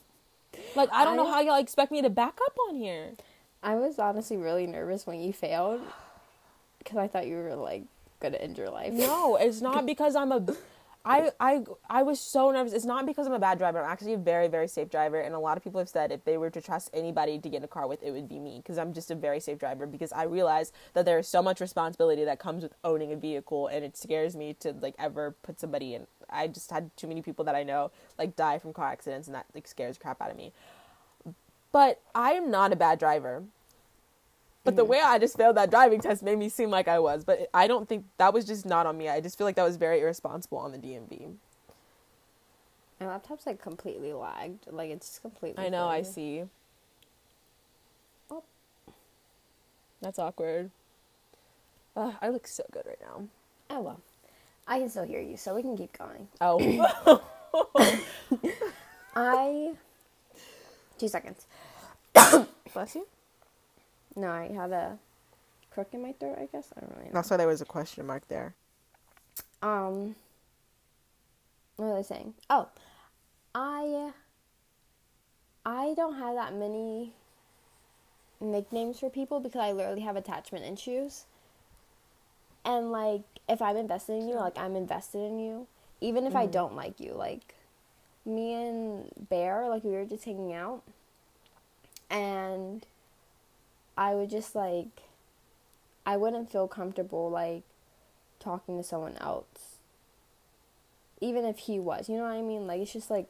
[0.76, 3.12] Like, I don't know how y'all expect me to back up on here.
[3.62, 5.82] I was honestly really nervous when you failed,
[6.78, 7.84] because I thought you were like
[8.22, 8.94] gonna end your life.
[8.94, 10.46] No, it's not because I'm a.
[11.06, 12.74] I, I, I was so nervous.
[12.74, 13.82] It's not because I'm a bad driver.
[13.82, 15.20] I'm actually a very, very safe driver.
[15.20, 17.58] And a lot of people have said if they were to trust anybody to get
[17.58, 18.58] in a car with, it would be me.
[18.58, 19.88] Because I'm just a very safe driver.
[19.88, 23.68] Because I realize that there is so much responsibility that comes with owning a vehicle.
[23.68, 26.06] And it scares me to, like, ever put somebody in.
[26.30, 29.28] I just had too many people that I know, like, die from car accidents.
[29.28, 30.52] And that, like, scares crap out of me.
[31.72, 33.44] But I am not a bad driver.
[34.70, 37.24] But the way I just failed that driving test made me seem like I was.
[37.24, 39.10] But I don't think that was just not on me.
[39.10, 41.34] I just feel like that was very irresponsible on the DMV.
[43.00, 44.68] My laptop's like completely lagged.
[44.70, 45.66] Like it's just completely.
[45.66, 46.44] I know, I see.
[48.30, 48.44] Oh.
[50.02, 50.70] That's awkward.
[51.96, 53.24] Ugh, I look so good right now.
[53.72, 54.02] Oh well,
[54.68, 56.28] I can still hear you, so we can keep going.
[56.42, 57.24] Oh.
[59.16, 59.74] I.
[61.00, 61.48] Two seconds.
[62.74, 63.08] Bless you.
[64.20, 64.98] No, I had a
[65.72, 66.38] crook in my throat.
[66.40, 67.12] I guess I don't really know.
[67.14, 68.54] That's why there was a question mark there.
[69.62, 70.16] Um,
[71.78, 72.34] what was I saying?
[72.50, 72.68] Oh,
[73.56, 74.12] I
[75.66, 77.14] I don't have that many
[78.42, 81.26] nicknames for people because I literally have attachment issues.
[82.66, 85.68] And like, if I'm invested in you, like I'm invested in you,
[86.02, 87.14] even if I don't like you.
[87.14, 87.56] Like,
[88.26, 90.84] me and Bear, like we were just hanging out,
[92.10, 92.86] and
[94.00, 95.04] I would just like,
[96.06, 97.64] I wouldn't feel comfortable like
[98.40, 99.76] talking to someone else.
[101.20, 102.66] Even if he was, you know what I mean?
[102.66, 103.28] Like it's just like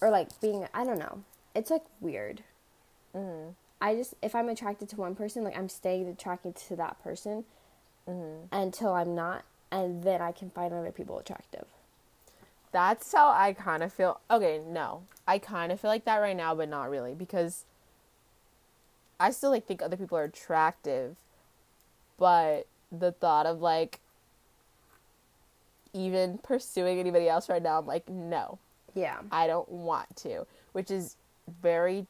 [0.00, 1.22] or like being I don't know.
[1.54, 2.42] It's like weird.
[3.14, 3.50] Mm-hmm.
[3.78, 7.44] I just if I'm attracted to one person, like I'm staying attracted to that person
[8.08, 8.54] Mm-hmm.
[8.54, 11.64] until I'm not and then I can find other people attractive.
[12.70, 14.20] That's how I kind of feel.
[14.30, 15.02] Okay, no.
[15.26, 17.64] I kind of feel like that right now, but not really because
[19.24, 21.16] I still like think other people are attractive,
[22.18, 24.00] but the thought of like
[25.94, 28.58] even pursuing anybody else right now, I'm like, no,
[28.92, 29.16] Yeah.
[29.32, 31.16] I don't want to, which is
[31.62, 32.06] very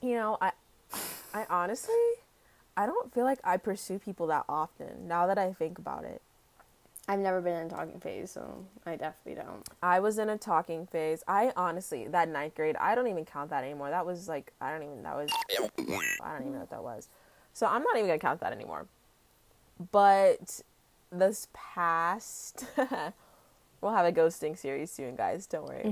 [0.00, 0.52] You know, I
[1.34, 1.94] I honestly
[2.76, 6.22] I don't feel like I pursue people that often now that I think about it.
[7.08, 9.68] I've never been in a talking phase, so I definitely don't.
[9.82, 11.24] I was in a talking phase.
[11.26, 13.90] I honestly, that ninth grade, I don't even count that anymore.
[13.90, 17.08] That was like, I don't even, that was, I don't even know what that was.
[17.52, 18.86] So I'm not even going to count that anymore.
[19.90, 20.60] But
[21.10, 22.66] this past,
[23.80, 25.46] we'll have a ghosting series soon, guys.
[25.46, 25.82] Don't worry.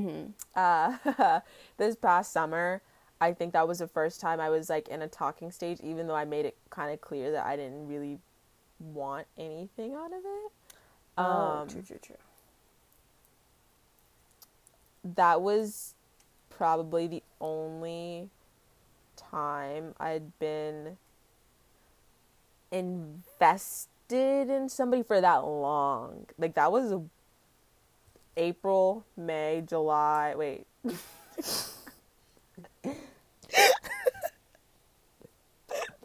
[0.55, 1.41] Uh,
[1.77, 2.83] this past summer,
[3.21, 6.07] I think that was the first time I was like in a talking stage, even
[6.07, 8.19] though I made it kind of clear that I didn't really
[8.79, 10.53] want anything out of it.
[11.19, 12.17] Oh, Um, true, true, true.
[15.05, 15.95] that was
[16.51, 18.29] probably the only
[19.17, 20.99] time I'd been
[22.71, 26.27] invested in somebody for that long.
[26.39, 26.95] Like that was
[28.37, 30.35] April, May, July.
[30.37, 30.67] Wait.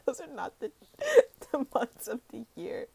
[0.06, 0.72] Those are not the
[1.52, 2.88] the months of the year.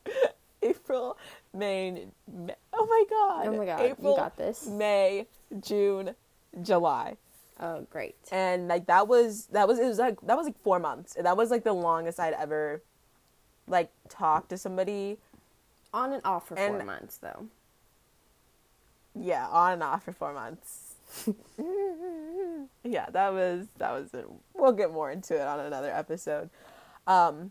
[0.62, 1.16] April,
[1.52, 3.46] May, May oh my god.
[3.46, 4.66] Oh my God, you April, got this.
[4.66, 5.26] May,
[5.60, 6.14] June,
[6.62, 7.16] July.
[7.58, 8.16] Oh, great.
[8.32, 11.16] And like that was that was it was like that was like 4 months.
[11.16, 12.82] And that was like the longest I'd ever
[13.66, 15.18] like talked to somebody.
[15.92, 17.48] On and off for four months, though.
[19.14, 20.94] Yeah, on and off for 4 months.
[22.84, 24.26] yeah, that was that was it.
[24.54, 26.50] We'll get more into it on another episode.
[27.06, 27.50] Um,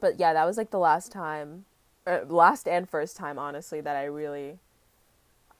[0.00, 1.64] but yeah, that was like the last time,
[2.08, 4.58] or last and first time, honestly, that I really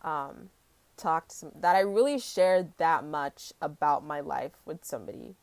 [0.03, 0.49] um,
[0.97, 5.35] talked some, that I really shared that much about my life with somebody.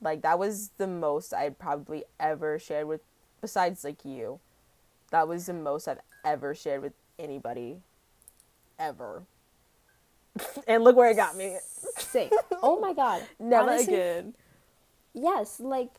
[0.00, 3.02] Like that was the most I'd probably ever shared with,
[3.42, 4.40] besides like you.
[5.10, 7.80] That was the most I've ever shared with anybody,
[8.78, 9.24] ever.
[10.66, 11.58] and look where it got me.
[11.98, 12.30] Same.
[12.62, 13.22] Oh my god.
[13.38, 14.34] Never Honestly, again.
[15.12, 15.90] Yes, like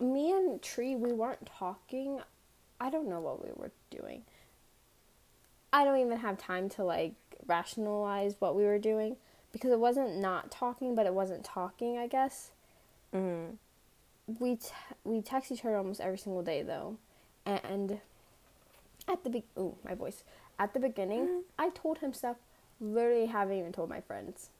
[0.00, 2.20] me and Tree, we weren't talking.
[2.80, 4.22] I don't know what we were doing.
[5.72, 7.14] I don't even have time to like
[7.46, 9.16] rationalize what we were doing
[9.52, 11.98] because it wasn't not talking, but it wasn't talking.
[11.98, 12.50] I guess
[13.14, 13.54] Mm-hmm.
[14.38, 14.68] we t-
[15.04, 16.98] we text each other almost every single day though,
[17.46, 18.00] and
[19.08, 20.24] at the be- ooh my voice
[20.58, 22.36] at the beginning I told him stuff
[22.80, 24.50] literally haven't even told my friends.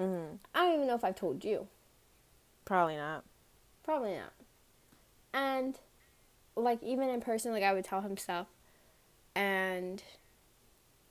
[0.00, 0.36] Mm-hmm.
[0.54, 1.66] I don't even know if I've told you.
[2.64, 3.24] Probably not.
[3.82, 4.32] Probably not.
[5.34, 5.76] And
[6.58, 8.46] like even in person, like I would tell him stuff
[9.34, 10.02] and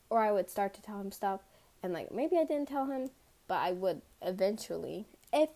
[0.09, 1.41] or I would start to tell him stuff
[1.81, 3.09] and like maybe I didn't tell him,
[3.47, 5.49] but I would eventually if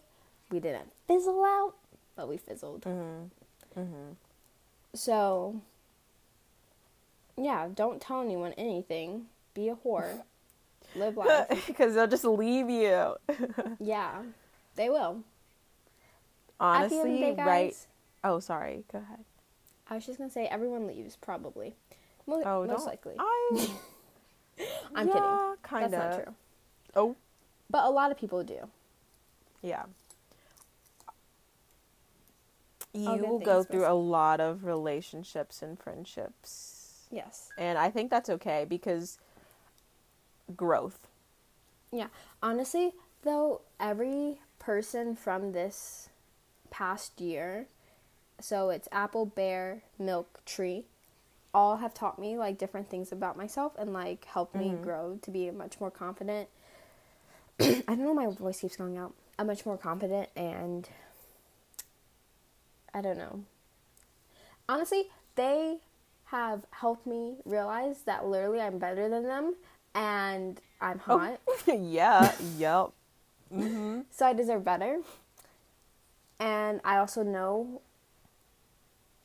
[0.52, 1.74] we didn't fizzle out,
[2.16, 2.82] but we fizzled.
[2.82, 3.80] Mm-hmm.
[3.80, 4.12] Mm-hmm.
[4.94, 5.62] So
[7.38, 9.26] yeah, don't tell anyone anything.
[9.54, 10.22] Be a whore.
[10.96, 11.66] Live life.
[11.68, 13.16] Because they'll just leave you.
[13.80, 14.22] yeah.
[14.76, 15.24] They will.
[16.60, 17.76] Honestly, the day, guys, right?
[18.24, 18.84] Oh, sorry.
[18.92, 19.24] Go ahead.
[19.92, 21.76] I was just gonna say everyone leaves probably.
[22.26, 23.16] Mo- Oh, most don't- likely.
[23.20, 23.68] I.
[24.96, 25.56] I'm yeah, kidding.
[25.64, 26.36] Kind That's not true.
[26.96, 27.16] Oh,
[27.70, 28.68] But a lot of people do.
[29.62, 29.84] yeah.
[32.94, 37.06] You go through a lot of relationships and friendships.
[37.10, 37.50] Yes.
[37.58, 39.18] And I think that's okay because
[40.56, 41.08] growth.
[41.92, 42.08] Yeah.
[42.44, 42.92] Honestly,
[43.24, 46.10] though, every person from this
[46.70, 47.68] past year,
[48.44, 50.86] so it's apple, bear, milk, tree,
[51.54, 55.32] all have taught me like different things about myself and like helped me grow to
[55.32, 56.48] be much more confident.
[57.60, 59.14] I don't know, my voice keeps going out.
[59.38, 60.88] I'm much more confident and
[62.94, 63.44] I don't know.
[64.70, 65.78] Honestly, they
[66.26, 69.56] have helped me realize that literally I'm better than them
[69.94, 71.40] and I'm hot.
[71.68, 72.32] yeah.
[72.58, 72.92] yep.
[73.54, 74.06] Mhm.
[74.10, 75.00] so I deserve better.
[76.40, 77.82] And I also know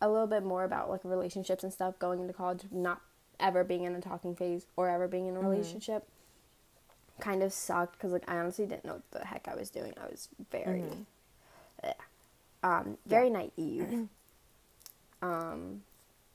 [0.01, 3.01] a little bit more about like relationships and stuff going into college, not
[3.41, 6.07] ever being in a talking phase or ever being in a relationship.
[7.21, 9.95] Kind of sucked because like I honestly didn't know what the heck I was doing.
[10.01, 10.85] I was very,
[11.83, 11.93] eh,
[12.63, 14.09] um, very naive.
[15.23, 15.83] um,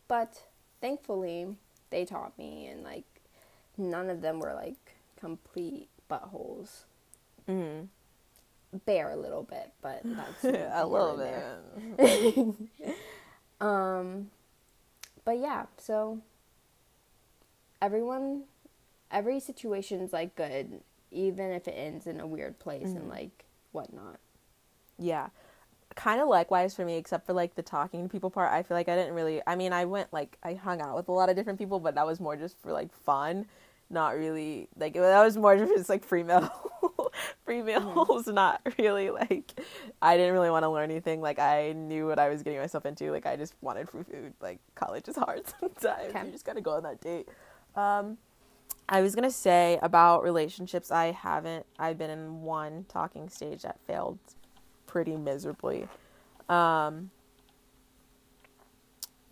[0.07, 0.41] but
[0.81, 1.55] thankfully
[1.91, 3.05] they taught me, and like
[3.77, 6.83] none of them were like complete buttholes
[7.49, 8.77] Mm-hmm.
[8.85, 12.95] bear a little bit, but that's a little bit.
[13.61, 14.31] Um,
[15.23, 16.19] but yeah, so
[17.81, 18.43] everyone,
[19.11, 20.81] every situation's like good,
[21.11, 24.19] even if it ends in a weird place and like whatnot.
[24.97, 25.27] Yeah.
[25.95, 28.51] Kind of likewise for me, except for like the talking to people part.
[28.51, 29.41] I feel like I didn't really.
[29.45, 31.95] I mean, I went like I hung out with a lot of different people, but
[31.95, 33.45] that was more just for like fun,
[33.89, 36.49] not really like that was more just like free meal,
[37.45, 38.27] free meals.
[38.31, 39.51] Not really like
[40.01, 41.21] I didn't really want to learn anything.
[41.21, 43.11] Like I knew what I was getting myself into.
[43.11, 44.33] Like I just wanted free food.
[44.41, 46.09] Like college is hard sometimes.
[46.09, 46.25] Okay.
[46.25, 47.27] You just gotta go on that date.
[47.75, 48.17] Um,
[48.89, 50.91] I was gonna say about relationships.
[50.91, 51.65] I haven't.
[51.79, 54.19] I've been in one talking stage that failed
[54.87, 55.87] pretty miserably.
[56.49, 57.11] Um,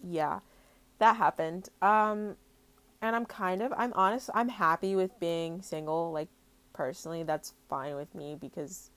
[0.03, 0.39] yeah,
[0.99, 1.69] that happened.
[1.81, 2.37] Um,
[3.01, 3.73] and I'm kind of.
[3.75, 4.29] I'm honest.
[4.33, 6.11] I'm happy with being single.
[6.11, 6.29] Like
[6.79, 8.89] personally, that's fine with me because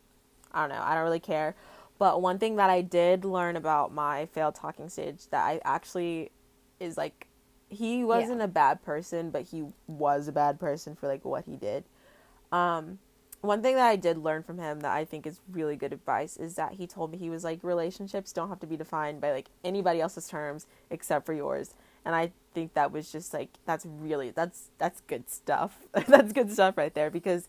[0.52, 0.84] I don't know.
[0.84, 1.56] I don't really care.
[1.98, 6.30] But one thing that I did learn about my failed talking stage that I actually
[6.78, 7.26] is like
[7.68, 11.56] he wasn't a bad person, but he was a bad person for like what he
[11.56, 11.82] did.
[12.52, 13.00] Um,
[13.40, 16.36] one thing that I did learn from him that I think is really good advice
[16.36, 19.32] is that he told me he was like relationships don't have to be defined by
[19.32, 21.74] like anybody else's terms except for yours.
[22.04, 25.78] And I think that was just like that's really that's that's good stuff.
[26.06, 27.48] that's good stuff right there because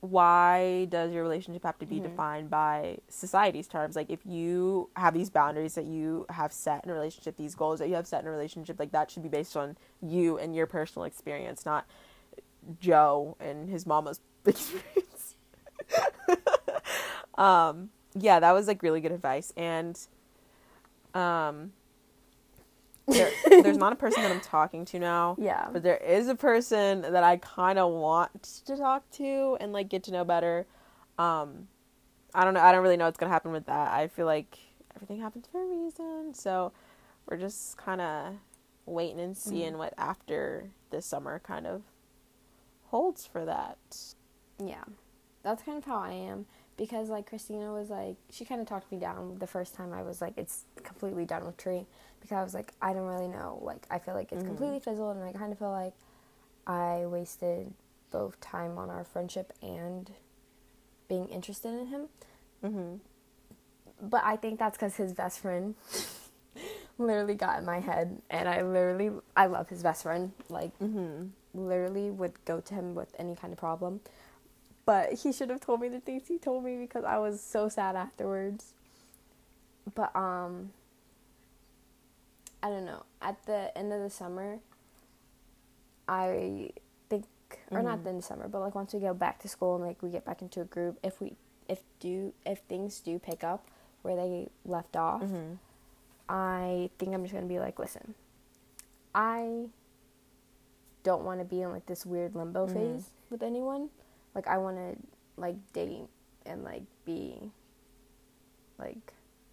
[0.00, 3.96] why does your relationship have to be defined by society's terms?
[3.96, 7.80] Like if you have these boundaries that you have set in a relationship, these goals
[7.80, 10.56] that you have set in a relationship, like that should be based on you and
[10.56, 11.86] your personal experience, not
[12.80, 15.36] Joe and his mama's experience.
[17.36, 19.52] um, yeah, that was like really good advice.
[19.56, 19.98] And
[21.12, 21.72] um
[23.10, 23.30] there,
[23.62, 25.36] there's not a person that I'm talking to now.
[25.38, 25.68] Yeah.
[25.72, 29.88] But there is a person that I kind of want to talk to and like
[29.88, 30.66] get to know better.
[31.18, 31.68] Um,
[32.34, 32.60] I don't know.
[32.60, 33.92] I don't really know what's gonna happen with that.
[33.92, 34.58] I feel like
[34.94, 36.32] everything happens for a reason.
[36.34, 36.72] So
[37.26, 38.34] we're just kind of
[38.86, 41.82] waiting and seeing what after this summer kind of
[42.86, 43.78] holds for that.
[44.62, 44.84] Yeah,
[45.42, 46.46] that's kind of how I am
[46.80, 50.02] because like Christina was like she kind of talked me down the first time I
[50.02, 51.84] was like it's completely done with Tree
[52.20, 55.14] because I was like I don't really know like I feel like it's completely fizzled
[55.16, 55.92] and I kind of feel like
[56.66, 57.72] I wasted
[58.10, 60.10] both time on our friendship and
[61.08, 62.08] being interested in him.
[62.64, 64.08] Mm-hmm.
[64.08, 65.74] But I think that's because his best friend
[66.98, 70.32] literally got in my head, and I literally I love his best friend.
[70.48, 71.26] Like Mm-hmm.
[71.52, 74.00] literally would go to him with any kind of problem.
[74.90, 77.68] But he should have told me the things he told me because I was so
[77.68, 78.74] sad afterwards.
[79.94, 80.72] But um
[82.60, 83.04] I don't know.
[83.22, 84.58] At the end of the summer
[86.08, 86.70] I
[87.08, 87.24] think
[87.70, 88.02] or not Mhm.
[88.02, 90.10] the end of summer, but like once we go back to school and like we
[90.10, 91.36] get back into a group, if we
[91.68, 93.68] if do if things do pick up
[94.02, 95.54] where they left off, Mm-hmm.
[96.28, 98.14] I think I'm just gonna be like, listen,
[99.14, 99.68] I
[101.04, 102.72] don't want to be in like this weird limbo Mhm.
[102.72, 103.90] phase with anyone.
[104.34, 104.96] Like I want to
[105.36, 106.06] like date
[106.46, 107.50] and like be
[108.78, 109.12] like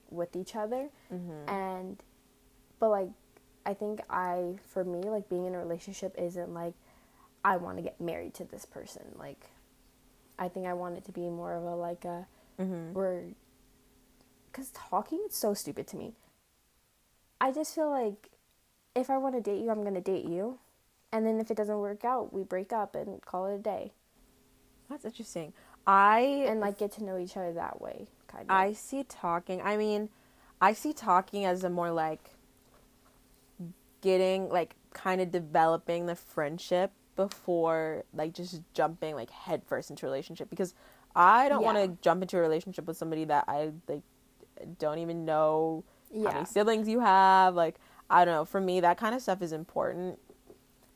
[0.09, 1.49] with each other Mm-hmm.
[1.49, 2.03] and
[2.79, 3.09] but like
[3.65, 6.73] I think I for me like being in a relationship isn't like
[7.43, 9.03] I want to get married to this person.
[9.17, 9.45] Like
[10.39, 12.27] I think I want it to be more of a like a
[12.59, 12.93] Mm-hmm.
[12.93, 13.21] we're
[14.51, 16.15] because talking is so stupid to me
[17.39, 18.31] i just feel like
[18.95, 20.57] if i want to date you i'm going to date you
[21.11, 23.91] and then if it doesn't work out we break up and call it a day
[24.89, 25.53] That's interesting.
[25.85, 29.61] I and like get to know each other that way kind of I see talking.
[29.61, 30.09] I mean,
[30.61, 32.31] I see talking as a more like
[34.01, 40.09] getting like kind of developing the friendship before like just jumping like headfirst into a
[40.09, 40.73] relationship because
[41.15, 44.03] I don't want to jump into a relationship with somebody that I like
[44.77, 46.27] don't even know yeah.
[46.29, 47.55] how many siblings you have.
[47.55, 47.75] Like
[48.09, 48.45] I don't know.
[48.45, 50.19] For me, that kind of stuff is important.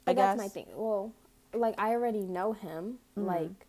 [0.07, 0.37] I but guess.
[0.37, 1.11] my thing well
[1.53, 3.25] like i already know him Mhm.
[3.27, 3.67] like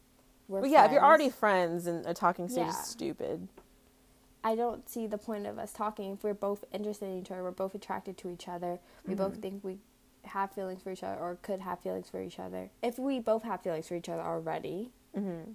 [0.53, 2.70] we're But yeah, if you're already friends and a talking stage Yeah.
[2.70, 3.48] is stupid.
[4.44, 7.42] I don't see the point of us talking if we're both interested in each other.
[7.42, 8.80] We're both attracted to each other.
[9.07, 9.42] We both Mhm.
[9.42, 9.78] think we
[10.24, 12.70] have feelings for each other or could have feelings for each other.
[12.82, 15.55] If we both have feelings for each other already, hmm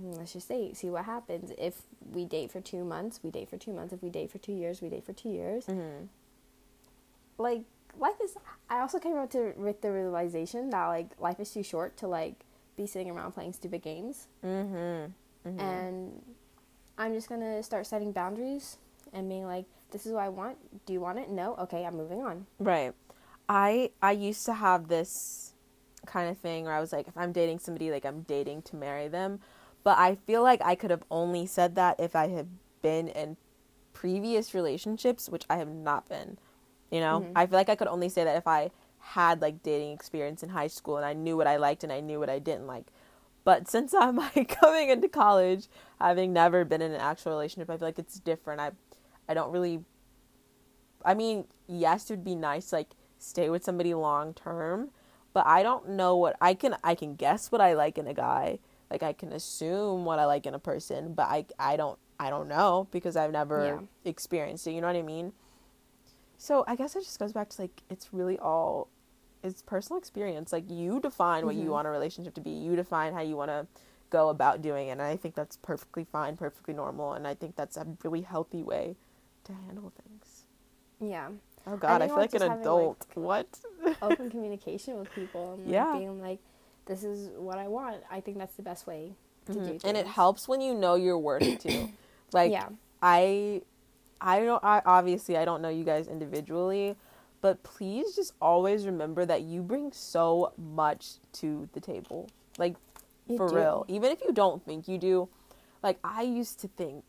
[0.00, 0.76] mm, let's just date.
[0.76, 1.52] See what happens.
[1.58, 1.82] If
[2.12, 3.92] we date for two months, we date for two months.
[3.92, 5.66] If we date for two years, we date for two years.
[5.66, 6.06] hmm
[7.38, 7.64] Like
[7.98, 8.36] life is.
[8.70, 12.08] I also came up to with the realization that like life is too short to
[12.08, 12.45] like
[12.76, 14.28] be sitting around playing stupid games.
[14.42, 15.06] hmm
[15.44, 16.22] hmm and
[16.98, 18.78] I'm just gonna start setting boundaries
[19.12, 20.56] and being like, "This is what I want.
[20.86, 21.30] Do you want it?
[21.30, 21.54] No.
[21.56, 22.94] Okay, I'm moving on." Right.
[23.48, 25.52] I I used to have this
[26.06, 28.76] kind of thing where I was like, if I'm dating somebody, like I'm dating to
[28.76, 29.40] marry them.
[29.84, 32.48] But I feel like I could have only said that if I had
[32.82, 33.36] been in
[33.92, 36.38] previous relationships, which I have not been.
[36.90, 37.32] You know, Mhm.
[37.36, 38.70] I feel like I could only say that if I
[39.14, 42.00] had like dating experience in high school and I knew what I liked and I
[42.00, 42.86] knew what I didn't like.
[43.44, 45.68] But since I'm like coming into college,
[46.00, 48.60] having never been in an actual relationship, I feel like it's different.
[48.60, 48.72] I
[49.28, 49.84] I don't really
[51.04, 54.90] I mean, yes, it would be nice like stay with somebody long term,
[55.32, 58.14] but I don't know what I can I can guess what I like in a
[58.14, 58.58] guy.
[58.90, 62.30] Like I can assume what I like in a person, but I I don't I
[62.30, 63.80] don't know because I've never Yeah.
[64.04, 65.32] experienced it, you know what I mean?
[66.38, 68.88] So, I guess it just goes back to like it's really all
[69.46, 70.52] it's personal experience.
[70.52, 71.72] Like you define what you Mhm.
[71.72, 72.50] want a relationship to be.
[72.50, 73.66] You define how you want to
[74.10, 74.92] go about doing it.
[74.92, 78.62] And I think that's perfectly fine, perfectly normal, and I think that's a really healthy
[78.62, 78.96] way
[79.44, 80.44] to handle things.
[81.00, 81.30] Yeah,
[81.66, 83.06] Oh God, I, think, feel like, like an having, adult.
[83.14, 83.60] what?
[84.02, 85.98] open communication with people and like, Yeah.
[85.98, 86.38] being like,
[86.86, 89.14] "This is what I want." I think that's the best way
[89.46, 89.66] to do Mhm.
[89.66, 89.84] things.
[89.84, 91.90] And it helps when you know your worth too.
[92.32, 92.68] like yeah,
[93.02, 93.62] I,
[94.20, 94.62] I don't.
[94.64, 96.96] I obviously I don't know you guys individually,
[97.40, 102.28] but please just always remember that you bring so much to the table.
[102.58, 102.76] Like
[103.28, 103.56] You for do.
[103.56, 103.84] real.
[103.88, 105.28] Even if you don't think you do,
[105.82, 107.04] like I used to think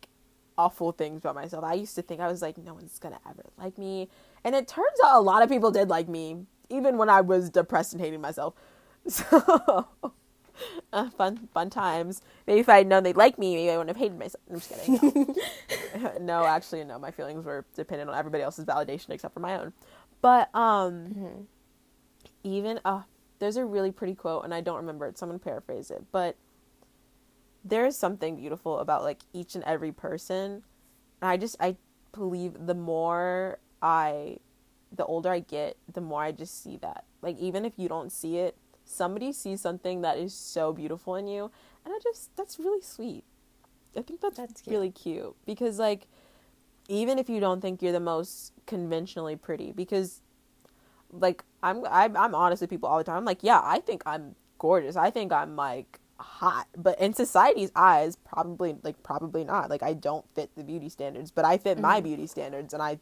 [0.58, 1.64] awful things about myself.
[1.64, 4.10] I used to think I was like, no one's gonna ever like me,
[4.44, 7.50] and it turns out a lot of people did like me, even when I was
[7.50, 8.54] depressed and hating myself.
[9.10, 9.88] So.
[10.92, 12.22] Uh, fun, fun times.
[12.48, 14.44] Maybe if I had known they'd like me, maybe I wouldn't have hated myself.
[14.50, 15.36] I'm just kidding.
[15.96, 16.14] No.
[16.22, 17.00] no, actually, no.
[17.00, 19.74] My feelings were dependent on everybody else's validation except for my own.
[20.22, 21.46] But um, Mhm.
[22.44, 23.04] even uh
[23.40, 26.04] there's a really pretty quote and I don't remember it, so I'm gonna paraphrase it,
[26.12, 26.36] but
[27.64, 30.64] there is something beautiful about like each and every person.
[31.22, 31.76] And I just I
[32.14, 34.38] believe the more I
[34.92, 37.04] the older I get, the more I just see that.
[37.22, 38.56] Like even if you don't see it,
[38.86, 41.52] somebody sees something that is so beautiful in you,
[41.86, 43.24] and I just that's really sweet.
[43.96, 44.74] I think that's, That's cute.
[44.74, 46.08] really cute because like
[46.88, 50.22] even if you don't think you're the most conventionally pretty because
[51.12, 53.18] like I'm I'm I'm honest with people all the time.
[53.18, 54.96] I'm like, yeah, I think I'm gorgeous.
[54.96, 59.70] I think I'm like hot, but in society's eyes, probably like probably not.
[59.70, 62.08] Like I don't fit the beauty standards, but I fit my mm-hmm.
[62.08, 63.00] beauty standards, and I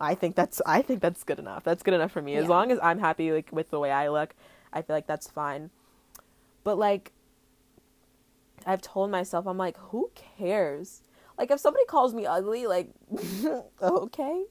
[0.00, 1.64] I think that's I think that's good enough.
[1.64, 2.36] That's good enough for me.
[2.36, 2.50] As Yeah.
[2.50, 4.34] long as I'm happy like with the way I look,
[4.72, 5.70] I feel like that's fine.
[6.64, 7.12] But like
[8.66, 11.02] I've told myself, I'm like, who cares?
[11.38, 12.90] Like if somebody calls me ugly, like
[13.82, 14.44] okay.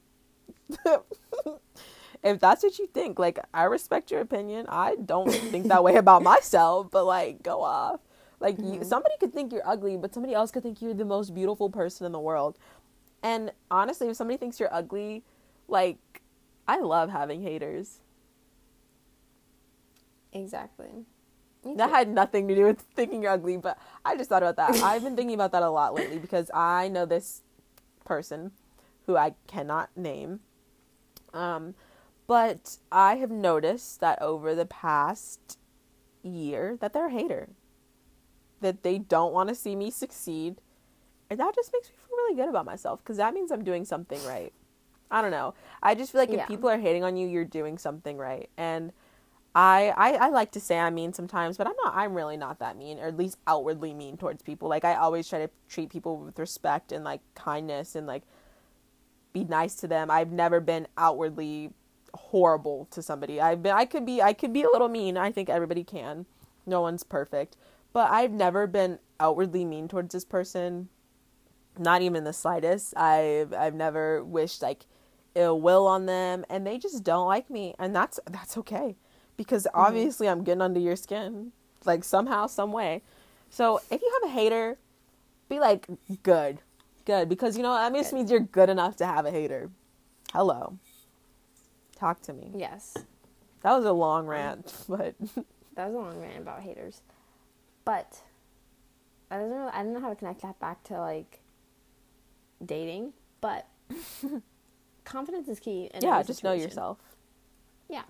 [2.24, 4.66] if that's what you think, like I respect your opinion.
[4.68, 8.00] I don't think that way about myself, but like go off.
[8.40, 8.82] Like you, mm-hmm.
[8.84, 12.06] somebody could think you're ugly, but somebody else could think you're the most beautiful person
[12.06, 12.56] in the world.
[13.22, 15.24] And honestly, if somebody thinks you're ugly,
[15.66, 16.22] like
[16.66, 18.00] I love having haters.
[20.32, 21.04] Exactly.
[21.64, 24.82] That had nothing to do with thinking you're ugly, but I just thought about that.
[24.82, 27.42] I've been thinking about that a lot lately because I know this
[28.04, 28.52] person
[29.06, 30.40] who I cannot name.
[31.34, 31.74] Um,
[32.26, 35.58] but I have noticed that over the past
[36.22, 37.48] year that they're a hater.
[38.60, 40.60] That they don't want to see me succeed.
[41.30, 43.84] And that just makes me feel really good about myself because that means I'm doing
[43.84, 44.52] something right.
[45.10, 45.54] I don't know.
[45.82, 46.42] I just feel like Yeah.
[46.42, 48.48] if people are hating on you, you're doing something right.
[48.56, 48.92] And
[49.58, 51.92] I, I I like to say I'm mean sometimes, but I'm not.
[51.96, 54.68] I'm really not that mean, or at least outwardly mean towards people.
[54.68, 58.22] Like I always try to treat people with respect and like kindness and like
[59.32, 60.12] be nice to them.
[60.12, 61.72] I've never been outwardly
[62.14, 63.40] horrible to somebody.
[63.40, 63.72] I've been.
[63.72, 64.22] I could be.
[64.22, 65.16] I could be a little mean.
[65.16, 66.26] I think everybody can.
[66.64, 67.56] No one's perfect,
[67.92, 70.88] but I've never been outwardly mean towards this person.
[71.76, 72.96] Not even the slightest.
[72.96, 74.86] I've I've never wished like
[75.34, 78.94] ill will on them, and they just don't like me, and that's that's okay
[79.38, 81.52] because obviously I'm getting under your skin,
[81.86, 83.02] like somehow, some way.
[83.48, 84.76] So if you have a hater,
[85.48, 85.86] be like
[86.22, 86.58] good,
[87.06, 89.70] good, because you know that just means you're good enough to have a hater.
[90.34, 90.76] Hello,
[91.96, 92.50] talk to me.
[92.54, 92.94] Yes.
[93.62, 95.14] That was a long rant, but
[95.74, 97.00] That was a long rant about haters.
[97.84, 98.20] But
[99.30, 101.40] I don't know I don't know how to connect that back to like
[102.64, 103.66] dating, but
[105.04, 106.98] confidence is key yeah, just know yourself.
[107.88, 108.02] Yeah.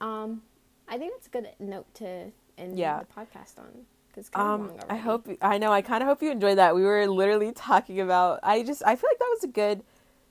[0.00, 0.42] Um
[0.88, 3.00] I think that's a good note to end Yeah.
[3.00, 5.72] the podcast on cuz it's kind of Um, long I hope I know.
[5.72, 6.74] I kind of hope you enjoyed that.
[6.74, 8.40] We were literally talking about.
[8.42, 9.78] I just I feel like that was a good.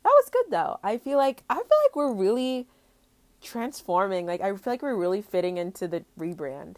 [0.04, 0.80] That was good though.
[0.84, 2.68] I feel like I feel like we're really
[3.42, 4.26] transforming.
[4.26, 6.78] Like I feel like we're really fitting into the rebrand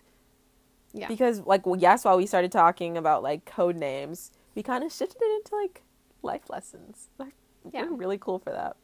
[0.94, 1.08] Yeah.
[1.08, 4.92] because like well, yes, while we started talking about like code names, we kind of
[4.92, 5.84] shifted it into like
[6.24, 7.10] life lessons.
[7.18, 7.34] Like
[7.72, 7.84] Yeah.
[7.86, 8.76] we're really cool for that.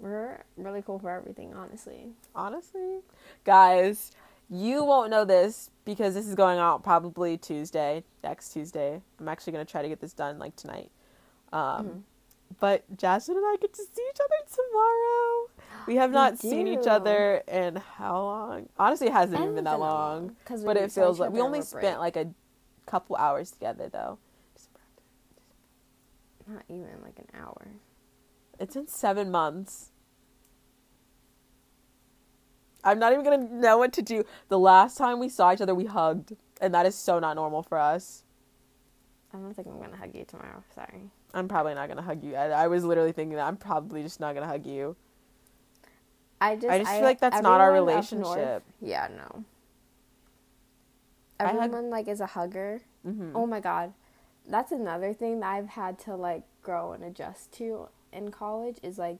[0.00, 2.08] We're really cool for everything, honestly.
[2.34, 3.00] honestly.
[3.44, 4.12] Guys,
[4.48, 9.02] you won't know this because this is going out probably Tuesday, next Tuesday.
[9.18, 10.90] I'm actually going to try to get this done like tonight.
[11.52, 12.02] Um, Mhm.
[12.58, 15.46] But Jasmine and I get to see each other tomorrow.
[15.86, 18.68] We have We not seen each other in how long?
[18.78, 20.36] Honestly, it hasn't even been that long.
[20.64, 21.98] But it feels like we only spent break.
[21.98, 22.32] like a
[22.86, 24.18] couple hours together though.
[26.46, 27.68] not even like an hour.
[28.58, 29.89] It's been seven months.
[32.84, 34.24] I'm not even gonna know what to do.
[34.48, 37.62] The last time we saw each other, we hugged, and that is so not normal
[37.62, 38.24] for us.
[39.32, 40.60] I don't think I'm going to hug you tomorrow.
[40.74, 41.08] Sorry.
[41.32, 42.34] I'm probably not gonna hug you.
[42.34, 44.96] I, I was literally thinking that I'm probably just not gonna hug you.
[46.40, 48.62] I just I just feel like that's not our everyone up north- relationship.
[48.80, 49.44] yeah, no.
[51.38, 52.80] I hug- Everyone like is a hugger.
[53.04, 53.92] hmm Oh my god,
[54.48, 58.98] that's another thing that I've had to like grow and adjust to in college is
[58.98, 59.18] like,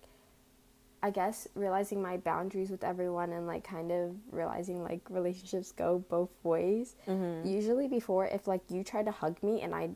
[1.02, 6.04] I guess realizing my boundaries with everyone and like kind of realizing like relationships go
[6.08, 6.94] both ways.
[7.06, 9.90] hmm Usually before, if like you tried to hug me and I,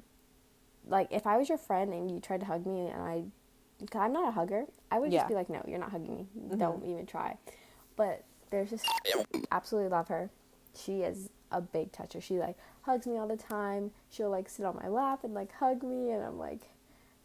[0.86, 3.24] like if I was your friend and you tried to hug me and I,
[3.90, 5.20] cause I'm not a hugger, I would Yeah.
[5.20, 6.26] just be like, no, you're not hugging me.
[6.38, 6.59] Mhm.
[6.59, 7.36] Don't even try.
[7.96, 8.86] But there's just
[9.52, 10.30] absolutely love her.
[10.74, 12.20] She is a big toucher.
[12.20, 13.90] She like hugs me all the time.
[14.11, 16.62] She'll like sit on my lap and like hug me, and I'm like,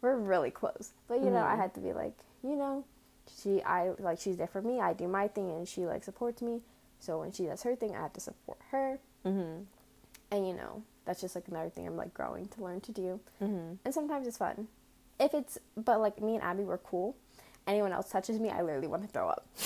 [0.02, 0.92] we're really close.
[1.08, 1.58] But you know, I Mhm.
[1.58, 2.84] had to be like, you know,
[3.42, 4.80] she I like she's there for me.
[4.80, 6.60] I do my thing, and she like supports me.
[6.98, 8.98] So when she does her thing, I have to support her.
[9.22, 9.62] hmm
[10.30, 13.20] And you know, that's just like another thing I'm like growing to learn to do.
[13.38, 14.68] hmm And sometimes it's fun.
[15.18, 17.16] If it's, but like me and Abby were cool.
[17.66, 19.46] Anyone else touches me, I literally want to throw up.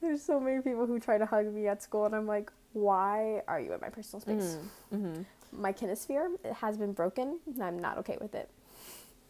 [0.00, 3.42] There's so many people who try to hug me at school, and I'm like, why
[3.48, 4.56] are you in my personal space?
[4.90, 5.22] hmm
[5.52, 8.48] My kinesphere it has been broken, and I'm not okay with it.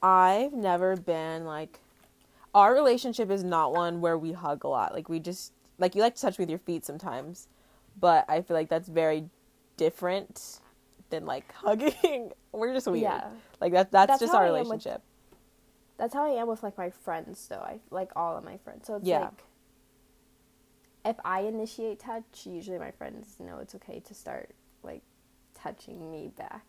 [0.03, 1.81] I've never been like,
[2.55, 4.95] our relationship is not one where we hug a lot.
[4.95, 7.49] Like we just like you like to touch with your feet sometimes,
[7.99, 9.29] but I feel like that's very
[9.77, 10.61] different
[11.11, 12.33] than like hugging.
[12.53, 13.03] We're just weird.
[13.03, 13.29] Yeah.
[13.61, 15.03] Like that that's, That's just our I am with- relationship.
[15.99, 17.57] That's how I am with like my friends though.
[17.57, 18.87] I like all of my friends.
[18.87, 19.21] So it's Yeah.
[19.21, 19.45] like
[21.05, 24.51] if I initiate touch, usually my friends know it's okay to start
[24.83, 25.03] like
[25.55, 26.65] touching me back.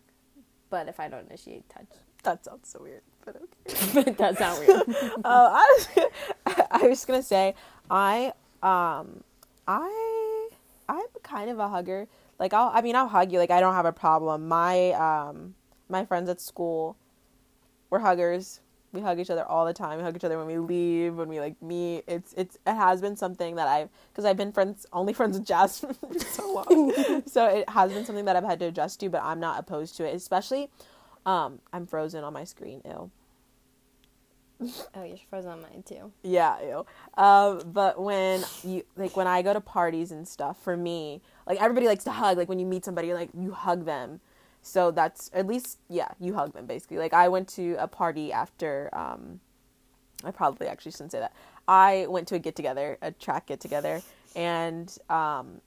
[0.68, 1.88] But if I don't initiate touch,
[2.22, 4.12] That sounds so weird, but okay.
[4.18, 4.70] that's not weird.
[5.24, 6.10] uh, I was,
[6.70, 7.54] I was gonna say
[7.90, 9.24] I um
[9.66, 10.48] I
[10.88, 12.08] I'm kind of a hugger.
[12.38, 13.38] Like I'll I mean I'll hug you.
[13.38, 14.48] Like I don't have a problem.
[14.48, 15.54] My um
[15.88, 16.96] my friends at school,
[17.88, 18.60] we're huggers.
[18.92, 19.98] We hug each other all the time.
[19.98, 22.04] We hug each other when we leave, when we like meet.
[22.06, 25.46] It's it's it has been something that I've because I've been friends only friends with
[25.46, 27.22] Jasmine for so long.
[27.26, 29.96] so it has been something that I've had to adjust to, but I'm not opposed
[29.98, 30.14] to it.
[30.14, 30.70] Especially,
[31.26, 32.80] um, I'm frozen on my screen.
[32.84, 33.10] Ew.
[34.94, 36.12] oh, you're frozen on mine too.
[36.22, 36.86] Yeah, ew.
[37.22, 41.60] Um, but when you like when I go to parties and stuff, for me, like
[41.60, 42.36] everybody likes to hug.
[42.36, 44.20] Like when you meet somebody, like you hug them.
[44.62, 46.98] So that's at least yeah, you hug them basically.
[46.98, 48.90] Like I went to a party after.
[48.92, 49.40] Um,
[50.22, 51.32] I probably actually shouldn't say that.
[51.66, 54.02] I went to a get together, a track get together,
[54.36, 55.62] and um,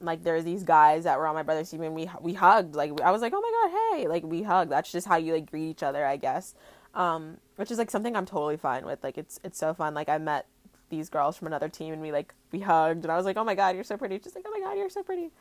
[0.00, 2.74] like there were these guys that were on my brother's team, and we we hugged.
[2.74, 4.08] Like I was like, oh my god, hey!
[4.08, 4.70] Like we hugged.
[4.70, 6.54] That's just how you like greet each other, I guess.
[6.94, 9.02] Um, which is like something I'm totally fine with.
[9.02, 9.94] Like it's it's so fun.
[9.94, 10.46] Like I met
[10.90, 13.44] these girls from another team, and we like we hugged, and I was like, oh
[13.44, 14.18] my god, you're so pretty.
[14.18, 15.30] Just like oh my god, you're so pretty.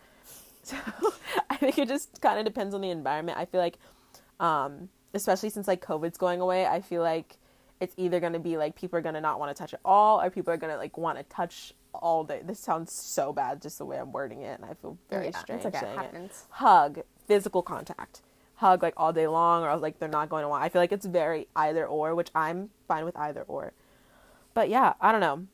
[0.65, 0.77] So
[1.49, 3.37] I think it just kind of depends on the environment.
[3.37, 3.77] I feel like,
[4.39, 7.37] um, especially since like COVID's going away, I feel like
[7.81, 9.81] it's either going to be like people are going to not want to touch at
[9.83, 12.41] all or people are going to like want to touch all day.
[12.43, 15.37] This sounds so bad just the way I'm wording it and I feel very Yeah,
[15.39, 16.01] strange it's okay, it saying it.
[16.03, 16.45] happens.
[16.49, 18.21] Hug, physical contact.
[18.55, 20.63] Hug like all day long or like they're not going to want.
[20.63, 23.73] I feel like it's very either or, which I'm fine with either or.
[24.53, 25.33] But yeah, I don't know.
[25.33, 25.47] I know,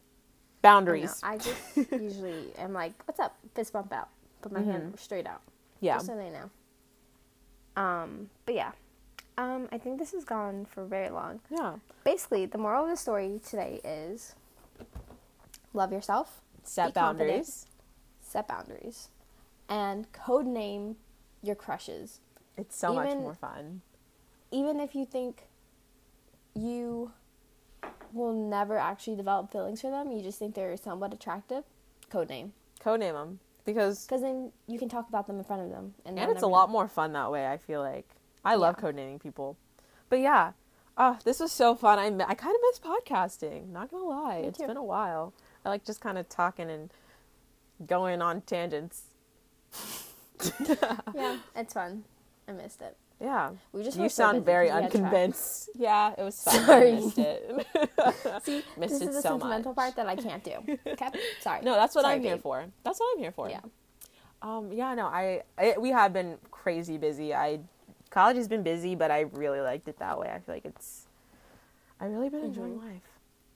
[0.62, 1.20] Boundaries.
[1.24, 1.58] I just
[1.92, 4.10] usually am like, "What's up?" Fist bump out.
[4.42, 5.40] Put my hand straight out.
[5.42, 5.86] Mm-hmm.
[5.86, 5.94] yeah.
[5.96, 6.50] Just so they know.
[7.82, 8.72] Um, but yeah.
[9.38, 11.40] Um, I think this has gone for very long.
[11.50, 11.76] Yeah.
[12.04, 14.36] Basically, the moral of the story today is
[15.74, 17.66] love yourself, Set boundaries.
[18.22, 19.10] set boundaries,
[19.68, 20.98] and code name
[21.42, 22.20] your crushes.
[22.58, 23.82] It's so much more fun.
[24.52, 25.48] Even if you think
[26.56, 27.12] you
[28.14, 31.64] will never actually develop feelings for them, you just think they're somewhat attractive,
[32.10, 32.54] code name.
[32.84, 35.94] Codename them because Because then you can talk about them in front of them.
[36.06, 36.74] And, and it's a never lot know.
[36.74, 37.46] more fun that way.
[37.48, 38.08] I feel like
[38.46, 38.90] I love Yeah.
[38.92, 39.58] codenaming people,
[40.10, 40.54] but yeah,
[40.98, 42.00] oh, this was so fun.
[42.00, 43.70] I I kind of miss podcasting.
[43.70, 45.34] Not gonna lie, it's been a while.
[45.66, 46.89] I like just kind of talking and
[47.88, 49.03] going on tangents.
[51.16, 52.03] Yeah, it's fun.
[52.47, 52.95] I missed it.
[53.22, 54.93] Yeah, We just you were so sound busy very 'cause track.
[54.95, 55.70] unconvinced.
[55.76, 56.53] Yeah, it was fun.
[56.66, 56.91] Sorry.
[56.91, 57.68] I missed it.
[58.43, 59.76] See, Missed this it is the so sentimental much.
[59.76, 60.53] part that I can't do.
[60.88, 61.10] Okay,
[61.41, 61.62] sorry.
[61.64, 62.66] No, that's what Sorry, I'm here for.
[62.84, 63.49] That's what I'm here for.
[63.49, 63.60] Yeah.
[64.41, 67.34] Um, yeah, no, I, I we have been crazy busy.
[67.34, 67.60] I
[68.10, 70.30] college has been busy, but I really liked it that way.
[70.34, 71.07] I feel like it's
[71.99, 72.88] I really been enjoying Mm-hmm.
[72.93, 73.01] life.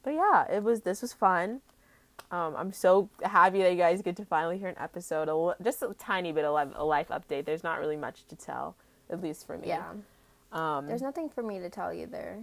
[0.04, 1.62] But yeah, it was this was fun.
[2.32, 5.84] Um, I'm so happy that you guys get to finally hear an episode, a, just
[5.84, 7.46] a tiny bit of a life update.
[7.46, 8.76] There's not really much to tell,
[9.10, 9.68] at least for me.
[9.68, 9.92] Yeah.
[10.52, 12.40] Um, There's nothing for me to tell you there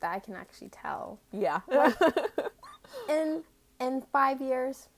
[0.00, 1.18] that I can actually tell.
[1.32, 1.60] yeah.
[3.08, 3.42] In
[3.80, 4.88] in five years,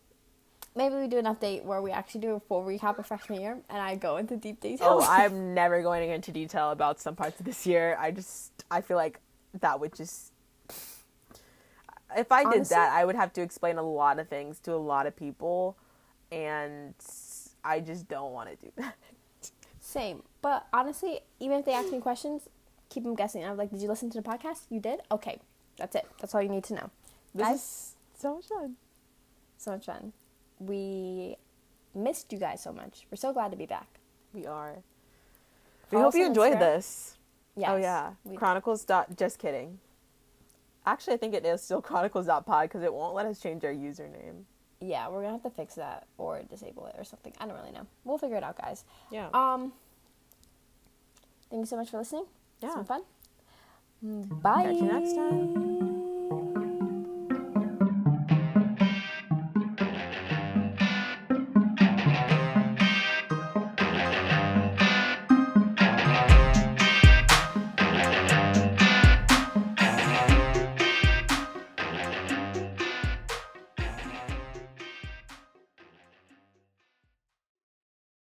[0.77, 3.59] maybe we do an update where we actually do a full recap of freshman year
[3.68, 5.05] and I go into deep details.
[5.05, 7.97] oh, I'm never going into detail about some parts of this year.
[7.98, 9.18] I just I feel like
[9.60, 10.30] that would just
[12.16, 14.74] if I did Honestly- that, I would have to explain a lot of things to
[14.74, 15.76] a lot of people
[16.32, 16.94] and
[17.64, 18.94] I just don't want to do that.
[19.80, 20.22] Same.
[20.42, 22.48] But honestly, even if they ask me questions,
[22.88, 23.44] keep them guessing.
[23.44, 24.60] I'm like, did you listen to the podcast?
[24.70, 25.00] You did?
[25.10, 25.40] Okay.
[25.76, 26.06] That's it.
[26.20, 26.90] That's all you need to know.
[27.34, 27.56] This Guys?
[27.56, 28.76] is so much fun.
[29.58, 30.12] So much fun.
[30.58, 31.36] We
[31.94, 33.06] missed you guys so much.
[33.10, 33.88] We're so glad to be back.
[34.32, 34.76] We are.
[35.90, 36.58] We Follow hope you enjoyed Instagram.
[36.60, 37.16] this.
[37.56, 37.70] Oh, yes.
[37.72, 38.10] oh yeah.
[38.24, 39.80] we- Chronicles dot just kidding.
[40.86, 43.73] Actually, I think it is still chronicles.pod pod because it won't let us change our
[43.73, 44.44] username.
[44.81, 47.32] yeah, we're gonna have to fix that or disable it or something.
[47.39, 47.86] I don't really know.
[48.05, 48.85] We'll figure it out, guys.
[49.11, 49.28] Yeah.
[49.35, 49.73] Um,
[51.51, 52.24] thank you so much for listening.
[52.62, 52.77] It's Yeah.
[52.77, 53.02] been fun.
[54.40, 54.62] Bye.
[54.65, 55.99] Catch you next time.